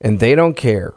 and 0.00 0.20
they 0.20 0.34
don't 0.34 0.56
care. 0.56 0.94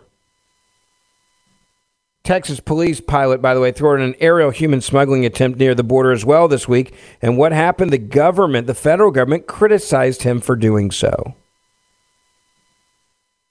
Texas 2.23 2.61
police 2.61 3.01
pilot, 3.01 3.41
by 3.41 3.53
the 3.53 3.59
way, 3.59 3.71
thwarted 3.73 4.07
an 4.07 4.15
aerial 4.21 4.49
human 4.49 4.79
smuggling 4.79 5.25
attempt 5.25 5.59
near 5.59 5.75
the 5.75 5.83
border 5.83 6.13
as 6.13 6.23
well 6.23 6.47
this 6.47 6.69
week. 6.69 6.93
And 7.21 7.37
what 7.37 7.51
happened? 7.51 7.91
The 7.91 7.97
government, 7.97 8.65
the 8.65 8.73
federal 8.73 9.11
government, 9.11 9.45
criticized 9.45 10.23
him 10.23 10.39
for 10.39 10.55
doing 10.55 10.89
so. 10.89 11.35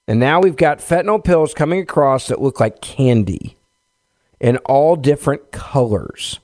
And 0.07 0.19
now 0.19 0.41
we've 0.41 0.55
got 0.55 0.79
fentanyl 0.79 1.23
pills 1.23 1.53
coming 1.53 1.81
across 1.81 2.27
that 2.27 2.41
look 2.41 2.59
like 2.59 2.81
candy 2.81 3.55
in 4.39 4.57
all 4.57 4.95
different 4.95 5.51
colors. 5.51 6.39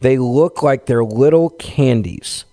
They 0.00 0.18
look 0.18 0.62
like 0.62 0.86
they're 0.86 1.04
little 1.04 1.50
candies. 1.50 2.44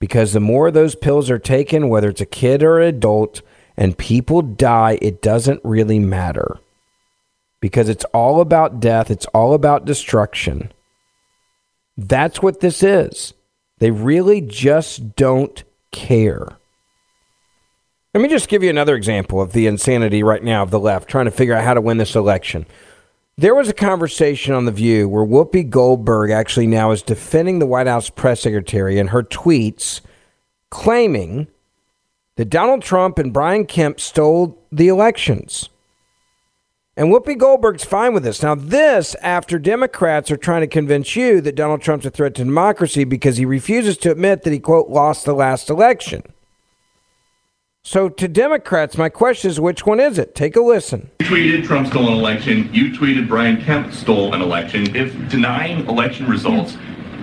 Because 0.00 0.32
the 0.32 0.40
more 0.40 0.70
those 0.70 0.94
pills 0.94 1.30
are 1.30 1.38
taken, 1.38 1.88
whether 1.88 2.08
it's 2.08 2.20
a 2.20 2.26
kid 2.26 2.62
or 2.62 2.80
an 2.80 2.88
adult, 2.88 3.42
and 3.80 3.96
people 3.96 4.42
die, 4.42 4.98
it 5.00 5.22
doesn't 5.22 5.60
really 5.64 5.98
matter. 5.98 6.58
Because 7.60 7.88
it's 7.88 8.04
all 8.12 8.40
about 8.40 8.78
death, 8.78 9.10
it's 9.10 9.26
all 9.26 9.54
about 9.54 9.86
destruction. 9.86 10.70
That's 11.96 12.42
what 12.42 12.60
this 12.60 12.82
is. 12.82 13.32
They 13.78 13.90
really 13.90 14.42
just 14.42 15.16
don't 15.16 15.64
care. 15.92 16.46
Let 18.12 18.20
me 18.20 18.28
just 18.28 18.50
give 18.50 18.62
you 18.62 18.68
another 18.68 18.96
example 18.96 19.40
of 19.40 19.52
the 19.52 19.66
insanity 19.66 20.22
right 20.22 20.42
now 20.42 20.62
of 20.62 20.70
the 20.70 20.78
left 20.78 21.08
trying 21.08 21.24
to 21.24 21.30
figure 21.30 21.54
out 21.54 21.64
how 21.64 21.74
to 21.74 21.80
win 21.80 21.96
this 21.96 22.14
election. 22.14 22.66
There 23.38 23.54
was 23.54 23.70
a 23.70 23.74
conversation 23.74 24.52
on 24.52 24.66
The 24.66 24.72
View 24.72 25.08
where 25.08 25.24
Whoopi 25.24 25.68
Goldberg 25.70 26.30
actually 26.30 26.66
now 26.66 26.90
is 26.90 27.00
defending 27.00 27.58
the 27.58 27.66
White 27.66 27.86
House 27.86 28.10
press 28.10 28.42
secretary 28.42 28.98
and 28.98 29.08
her 29.08 29.22
tweets 29.22 30.02
claiming 30.68 31.46
that 32.36 32.50
Donald 32.50 32.82
Trump 32.82 33.18
and 33.18 33.32
Brian 33.32 33.66
Kemp 33.66 34.00
stole 34.00 34.58
the 34.72 34.88
elections. 34.88 35.68
And 36.96 37.08
Whoopi 37.08 37.38
Goldberg's 37.38 37.84
fine 37.84 38.12
with 38.12 38.24
this. 38.24 38.42
Now, 38.42 38.54
this 38.54 39.14
after 39.22 39.58
Democrats 39.58 40.30
are 40.30 40.36
trying 40.36 40.60
to 40.62 40.66
convince 40.66 41.16
you 41.16 41.40
that 41.40 41.54
Donald 41.54 41.80
Trump's 41.80 42.04
a 42.04 42.10
threat 42.10 42.34
to 42.34 42.44
democracy 42.44 43.04
because 43.04 43.36
he 43.36 43.44
refuses 43.44 43.96
to 43.98 44.10
admit 44.10 44.42
that 44.42 44.52
he, 44.52 44.58
quote, 44.58 44.88
lost 44.90 45.24
the 45.24 45.32
last 45.32 45.70
election. 45.70 46.22
So, 47.82 48.10
to 48.10 48.28
Democrats, 48.28 48.98
my 48.98 49.08
question 49.08 49.50
is 49.50 49.58
which 49.58 49.86
one 49.86 50.00
is 50.00 50.18
it? 50.18 50.34
Take 50.34 50.56
a 50.56 50.60
listen. 50.60 51.10
You 51.20 51.26
tweeted 51.26 51.64
Trump 51.64 51.86
stole 51.86 52.08
an 52.08 52.12
election. 52.14 52.68
You 52.74 52.90
tweeted 52.90 53.26
Brian 53.26 53.62
Kemp 53.62 53.94
stole 53.94 54.34
an 54.34 54.42
election. 54.42 54.94
If 54.94 55.14
denying 55.30 55.86
election 55.88 56.26
results 56.28 56.76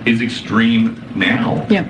is 0.06 0.20
extreme 0.22 1.00
now, 1.14 1.64
Yeah. 1.70 1.84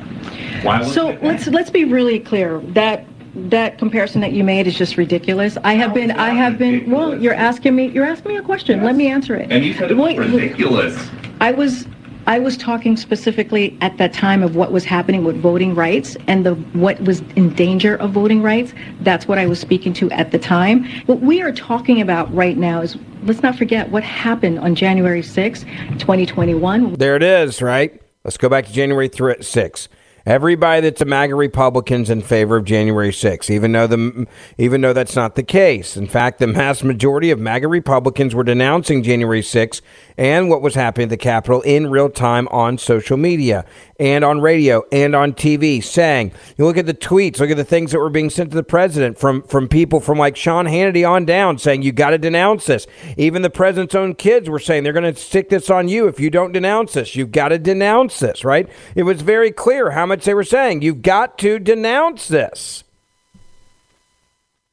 why 0.63 0.83
So 0.85 1.17
let's 1.23 1.47
let's 1.47 1.71
be 1.71 1.85
really 1.85 2.19
clear 2.21 2.61
that 2.75 3.07
that 3.51 3.79
comparison 3.79 4.21
that 4.21 4.33
you 4.33 4.45
made 4.45 4.67
is 4.67 4.77
just 4.77 4.97
ridiculous. 4.97 5.57
I 5.65 5.75
have 5.75 5.95
been 5.95 6.11
I 6.13 6.31
have 6.31 6.59
been 6.59 6.91
well. 6.91 7.21
You're 7.21 7.35
asking 7.35 7.75
me 7.77 7.89
you're 7.89 8.05
asking 8.05 8.33
me 8.33 8.37
a 8.39 8.43
question. 8.43 8.83
Let 8.85 8.97
me 8.97 9.07
answer 9.09 9.35
it. 9.37 9.51
and 9.51 9.65
you 9.65 9.75
said 9.75 9.91
it 9.91 9.95
was 9.97 10.05
Wait, 10.05 10.19
wait. 10.19 10.33
ridiculous. 10.43 11.09
I 11.41 11.53
was 11.53 11.87
I 12.27 12.39
was 12.39 12.59
talking 12.59 12.97
specifically 12.99 13.79
at 13.81 13.97
that 13.97 14.13
time 14.13 14.43
of 14.43 14.55
what 14.55 14.71
was 14.71 14.85
happening 14.85 15.25
with 15.25 15.41
voting 15.41 15.75
rights 15.75 16.15
and 16.27 16.45
the 16.45 16.55
what 16.75 17.01
was 17.01 17.21
in 17.37 17.55
danger 17.55 17.97
of 17.97 18.11
voting 18.13 18.43
rights. 18.43 18.75
That's 19.01 19.27
what 19.27 19.39
I 19.39 19.47
was 19.47 19.59
speaking 19.59 19.93
to 19.95 20.11
at 20.11 20.31
the 20.31 20.39
time. 20.39 20.85
What 21.07 21.21
we 21.21 21.41
are 21.41 21.53
talking 21.53 22.01
about 22.03 22.33
right 22.35 22.59
now 22.59 22.83
is 22.83 22.99
let's 23.23 23.43
not 23.43 23.57
forget 23.57 23.91
what 23.91 24.03
happened 24.03 24.59
on 24.59 24.75
January 24.75 25.23
6, 25.23 25.65
2021. 25.99 26.95
There 26.95 27.17
it 27.17 27.23
is, 27.23 27.63
right? 27.63 28.01
Let's 28.25 28.37
go 28.37 28.49
back 28.51 28.67
to 28.67 28.73
January 28.73 29.09
3, 29.09 29.37
6. 29.41 29.89
Everybody 30.29 30.83
that's 30.83 31.01
a 31.01 31.07
MAGA 31.07 31.35
Republican's 31.35 32.11
in 32.11 32.21
favor 32.21 32.59
of 32.59 32.67
January 32.67 33.15
6, 33.15 33.49
even 33.49 33.73
though 33.73 33.87
the 33.87 34.27
even 34.59 34.83
though 34.83 34.93
that's 34.93 35.17
not 35.17 35.37
the 35.37 35.43
case. 35.43 35.97
In 35.97 36.07
fact, 36.07 36.39
the 36.39 36.47
mass 36.47 36.83
majority 36.83 37.31
of 37.31 37.39
MAGA 37.41 37.67
Republicans 37.67 38.35
were 38.35 38.45
denouncing 38.45 39.03
January 39.03 39.41
6 39.41 39.81
and 40.19 40.51
what 40.51 40.61
was 40.61 40.75
happening 40.75 41.05
at 41.05 41.11
the 41.11 41.17
Capitol 41.17 41.63
in 41.63 41.87
real 41.87 42.11
time 42.11 42.49
on 42.49 42.77
social 42.77 43.17
media 43.17 43.65
and 44.01 44.25
on 44.25 44.41
radio 44.41 44.83
and 44.91 45.15
on 45.15 45.33
TV, 45.33 45.83
saying, 45.83 46.33
you 46.59 46.65
look 46.65 46.77
at 46.77 46.87
the 46.87 46.93
tweets, 46.93 47.39
look 47.39 47.51
at 47.51 47.57
the 47.57 47.65
things 47.65 47.93
that 47.93 48.01
were 48.01 48.11
being 48.11 48.29
sent 48.29 48.51
to 48.51 48.57
the 48.57 48.65
president 48.65 49.17
from 49.17 49.43
from 49.43 49.69
people 49.69 50.01
from 50.01 50.19
like 50.19 50.37
Sean 50.37 50.67
Hannity 50.67 51.09
on 51.09 51.25
down, 51.25 51.57
saying 51.57 51.83
you 51.83 51.93
got 51.93 52.11
to 52.11 52.19
denounce 52.19 52.67
this. 52.67 52.89
Even 53.17 53.43
the 53.43 53.51
president's 53.51 53.95
own 53.95 54.17
kids 54.17 54.51
were 54.51 54.59
saying 54.59 54.83
they're 54.83 54.93
going 54.93 55.15
to 55.15 55.19
stick 55.19 55.49
this 55.49 55.71
on 55.71 55.87
you 55.87 56.09
if 56.09 56.19
you 56.19 56.31
don't 56.31 56.53
denounce 56.53 56.95
this. 56.95 57.15
You've 57.15 57.33
got 57.33 57.49
to 57.49 57.59
denounce 57.59 58.19
this, 58.19 58.45
right? 58.45 58.69
It 58.97 59.05
was 59.05 59.23
very 59.23 59.53
clear 59.53 59.93
how 59.93 60.05
much 60.05 60.25
they 60.25 60.35
were 60.35 60.43
saying. 60.43 60.83
You've 60.83 61.03
got 61.03 61.39
to 61.39 61.61
denounce 61.61 62.27
this. 62.27 62.83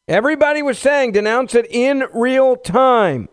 Everybody 0.07 0.63
was 0.63 0.79
saying 0.79 1.11
denounce 1.11 1.53
it 1.53 1.67
in 1.69 2.03
real 2.13 2.55
time. 2.55 3.29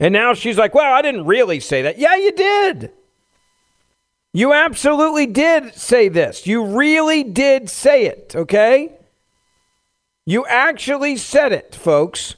And 0.00 0.14
now 0.14 0.32
she's 0.32 0.56
like, 0.56 0.74
well, 0.74 0.92
I 0.92 1.02
didn't 1.02 1.26
really 1.26 1.60
say 1.60 1.82
that. 1.82 1.98
Yeah, 1.98 2.16
you 2.16 2.32
did. 2.32 2.90
You 4.32 4.52
absolutely 4.52 5.26
did 5.26 5.74
say 5.74 6.08
this. 6.08 6.46
You 6.46 6.64
really 6.64 7.22
did 7.22 7.68
say 7.68 8.06
it, 8.06 8.32
okay? 8.34 8.92
You 10.24 10.46
actually 10.46 11.16
said 11.16 11.52
it, 11.52 11.74
folks. 11.74 12.36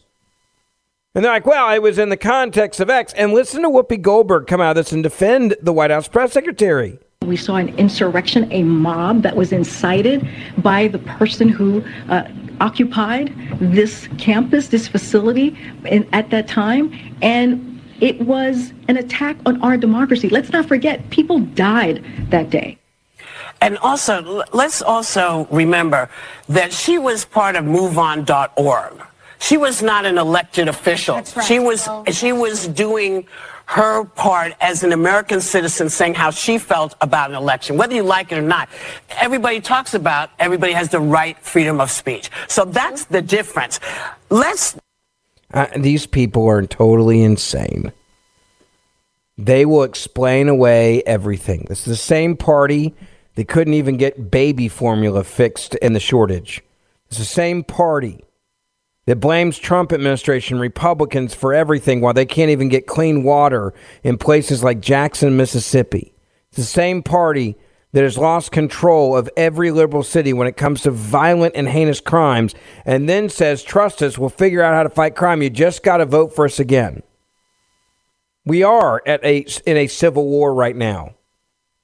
And 1.14 1.24
they're 1.24 1.32
like, 1.32 1.46
well, 1.46 1.72
it 1.74 1.82
was 1.82 1.98
in 1.98 2.08
the 2.08 2.16
context 2.16 2.80
of 2.80 2.88
X. 2.88 3.12
And 3.12 3.32
listen 3.32 3.62
to 3.62 3.68
Whoopi 3.68 4.00
Goldberg 4.00 4.46
come 4.46 4.60
out 4.60 4.76
of 4.76 4.84
this 4.84 4.92
and 4.92 5.02
defend 5.02 5.56
the 5.60 5.72
White 5.72 5.90
House 5.90 6.08
press 6.08 6.32
secretary. 6.32 6.98
We 7.26 7.36
saw 7.36 7.56
an 7.56 7.68
insurrection, 7.78 8.50
a 8.50 8.62
mob 8.62 9.22
that 9.22 9.36
was 9.36 9.52
incited 9.52 10.26
by 10.58 10.88
the 10.88 10.98
person 10.98 11.48
who 11.48 11.84
uh, 12.08 12.26
occupied 12.60 13.34
this 13.60 14.08
campus, 14.18 14.68
this 14.68 14.88
facility 14.88 15.56
in, 15.84 16.08
at 16.12 16.30
that 16.30 16.48
time. 16.48 16.92
And 17.22 17.80
it 18.00 18.20
was 18.20 18.72
an 18.88 18.96
attack 18.96 19.36
on 19.46 19.62
our 19.62 19.76
democracy. 19.76 20.28
Let's 20.28 20.50
not 20.50 20.66
forget, 20.66 21.08
people 21.10 21.40
died 21.40 22.04
that 22.30 22.50
day. 22.50 22.78
And 23.60 23.78
also, 23.78 24.42
let's 24.52 24.82
also 24.82 25.46
remember 25.50 26.10
that 26.48 26.72
she 26.72 26.98
was 26.98 27.24
part 27.24 27.54
of 27.54 27.64
MoveOn.org. 27.64 29.06
She 29.42 29.56
was 29.56 29.82
not 29.82 30.06
an 30.06 30.18
elected 30.18 30.68
official. 30.68 31.16
right. 31.16 31.44
She 31.44 31.58
was 31.58 31.88
she 32.12 32.32
was 32.32 32.68
doing 32.68 33.26
her 33.66 34.04
part 34.04 34.52
as 34.60 34.84
an 34.84 34.92
American 34.92 35.40
citizen 35.40 35.88
saying 35.88 36.14
how 36.14 36.30
she 36.30 36.58
felt 36.58 36.94
about 37.00 37.30
an 37.30 37.36
election, 37.36 37.76
whether 37.76 37.92
you 37.92 38.04
like 38.04 38.30
it 38.30 38.38
or 38.38 38.42
not. 38.42 38.68
Everybody 39.20 39.60
talks 39.60 39.94
about 39.94 40.30
everybody 40.38 40.72
has 40.74 40.90
the 40.90 41.00
right 41.00 41.36
freedom 41.40 41.80
of 41.80 41.90
speech. 41.90 42.30
So 42.46 42.64
that's 42.64 43.06
the 43.06 43.20
difference. 43.20 43.80
Let's 44.30 44.76
Uh, 45.52 45.66
these 45.76 46.06
people 46.06 46.46
are 46.46 46.62
totally 46.62 47.20
insane. 47.22 47.92
They 49.36 49.66
will 49.66 49.82
explain 49.82 50.48
away 50.48 51.02
everything. 51.02 51.66
This 51.68 51.80
is 51.80 51.86
the 51.86 51.96
same 51.96 52.36
party 52.36 52.94
that 53.34 53.48
couldn't 53.48 53.74
even 53.74 53.96
get 53.96 54.30
baby 54.30 54.68
formula 54.68 55.24
fixed 55.24 55.74
in 55.76 55.94
the 55.94 56.00
shortage. 56.00 56.62
It's 57.08 57.18
the 57.18 57.24
same 57.24 57.64
party 57.64 58.24
that 59.06 59.16
blames 59.16 59.58
Trump 59.58 59.92
administration 59.92 60.58
Republicans 60.58 61.34
for 61.34 61.52
everything 61.52 62.00
while 62.00 62.14
they 62.14 62.26
can't 62.26 62.50
even 62.50 62.68
get 62.68 62.86
clean 62.86 63.24
water 63.24 63.74
in 64.02 64.16
places 64.16 64.62
like 64.62 64.80
Jackson, 64.80 65.36
Mississippi. 65.36 66.14
It's 66.48 66.58
the 66.58 66.64
same 66.64 67.02
party 67.02 67.56
that 67.92 68.04
has 68.04 68.16
lost 68.16 68.52
control 68.52 69.16
of 69.16 69.28
every 69.36 69.70
liberal 69.70 70.02
city 70.02 70.32
when 70.32 70.46
it 70.46 70.56
comes 70.56 70.82
to 70.82 70.90
violent 70.90 71.54
and 71.56 71.68
heinous 71.68 72.00
crimes 72.00 72.54
and 72.86 73.08
then 73.08 73.28
says, 73.28 73.62
trust 73.62 74.02
us, 74.02 74.16
we'll 74.16 74.30
figure 74.30 74.62
out 74.62 74.74
how 74.74 74.82
to 74.82 74.90
fight 74.90 75.14
crime. 75.14 75.42
You 75.42 75.50
just 75.50 75.82
got 75.82 75.98
to 75.98 76.06
vote 76.06 76.34
for 76.34 76.44
us 76.46 76.58
again. 76.58 77.02
We 78.44 78.62
are 78.62 79.02
at 79.06 79.22
a, 79.24 79.46
in 79.66 79.76
a 79.76 79.86
civil 79.88 80.24
war 80.24 80.54
right 80.54 80.74
now 80.74 81.14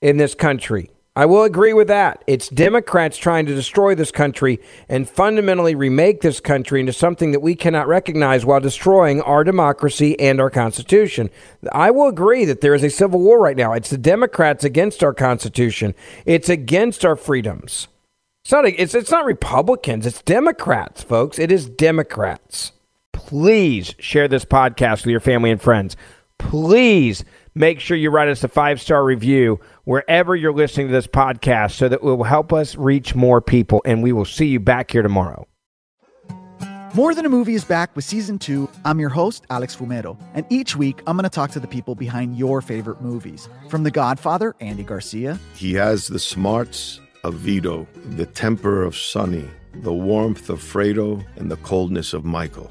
in 0.00 0.16
this 0.16 0.34
country. 0.34 0.90
I 1.18 1.26
will 1.26 1.42
agree 1.42 1.72
with 1.72 1.88
that. 1.88 2.22
It's 2.28 2.48
Democrats 2.48 3.16
trying 3.16 3.46
to 3.46 3.54
destroy 3.56 3.96
this 3.96 4.12
country 4.12 4.60
and 4.88 5.10
fundamentally 5.10 5.74
remake 5.74 6.20
this 6.20 6.38
country 6.38 6.78
into 6.78 6.92
something 6.92 7.32
that 7.32 7.40
we 7.40 7.56
cannot 7.56 7.88
recognize 7.88 8.46
while 8.46 8.60
destroying 8.60 9.20
our 9.22 9.42
democracy 9.42 10.16
and 10.20 10.40
our 10.40 10.48
Constitution. 10.48 11.28
I 11.72 11.90
will 11.90 12.06
agree 12.06 12.44
that 12.44 12.60
there 12.60 12.72
is 12.72 12.84
a 12.84 12.88
civil 12.88 13.18
war 13.18 13.40
right 13.40 13.56
now. 13.56 13.72
It's 13.72 13.90
the 13.90 13.98
Democrats 13.98 14.62
against 14.62 15.02
our 15.02 15.12
Constitution, 15.12 15.96
it's 16.24 16.48
against 16.48 17.04
our 17.04 17.16
freedoms. 17.16 17.88
It's 18.44 18.52
not, 18.52 18.66
it's, 18.66 18.94
it's 18.94 19.10
not 19.10 19.24
Republicans, 19.24 20.06
it's 20.06 20.22
Democrats, 20.22 21.02
folks. 21.02 21.40
It 21.40 21.50
is 21.50 21.68
Democrats. 21.68 22.70
Please 23.12 23.92
share 23.98 24.28
this 24.28 24.44
podcast 24.44 25.04
with 25.04 25.10
your 25.10 25.18
family 25.18 25.50
and 25.50 25.60
friends. 25.60 25.96
Please 26.38 27.24
make 27.58 27.80
sure 27.80 27.96
you 27.96 28.10
write 28.10 28.28
us 28.28 28.44
a 28.44 28.48
five 28.48 28.80
star 28.80 29.04
review 29.04 29.60
wherever 29.88 30.36
you're 30.36 30.52
listening 30.52 30.86
to 30.86 30.92
this 30.92 31.06
podcast 31.06 31.72
so 31.72 31.88
that 31.88 31.96
it 31.96 32.02
will 32.02 32.22
help 32.22 32.52
us 32.52 32.76
reach 32.76 33.14
more 33.14 33.40
people. 33.40 33.80
And 33.86 34.02
we 34.02 34.12
will 34.12 34.26
see 34.26 34.44
you 34.44 34.60
back 34.60 34.90
here 34.90 35.00
tomorrow. 35.00 35.48
More 36.92 37.14
Than 37.14 37.24
a 37.24 37.30
Movie 37.30 37.54
is 37.54 37.64
back 37.64 37.96
with 37.96 38.04
season 38.04 38.38
two. 38.38 38.68
I'm 38.84 39.00
your 39.00 39.08
host, 39.08 39.46
Alex 39.48 39.74
Fumero, 39.74 40.18
and 40.34 40.44
each 40.50 40.76
week 40.76 41.00
I'm 41.06 41.16
going 41.16 41.24
to 41.24 41.30
talk 41.30 41.50
to 41.52 41.60
the 41.60 41.66
people 41.66 41.94
behind 41.94 42.36
your 42.36 42.60
favorite 42.60 43.00
movies. 43.00 43.48
From 43.70 43.82
The 43.82 43.90
Godfather, 43.90 44.54
Andy 44.60 44.82
Garcia, 44.82 45.38
He 45.54 45.72
has 45.74 46.06
the 46.06 46.18
smarts 46.18 47.00
of 47.24 47.34
Vito, 47.34 47.86
the 48.16 48.26
temper 48.26 48.82
of 48.82 48.94
Sonny, 48.94 49.48
the 49.74 49.92
warmth 49.92 50.50
of 50.50 50.60
Fredo, 50.60 51.24
and 51.36 51.50
the 51.50 51.56
coldness 51.58 52.12
of 52.12 52.26
Michael. 52.26 52.70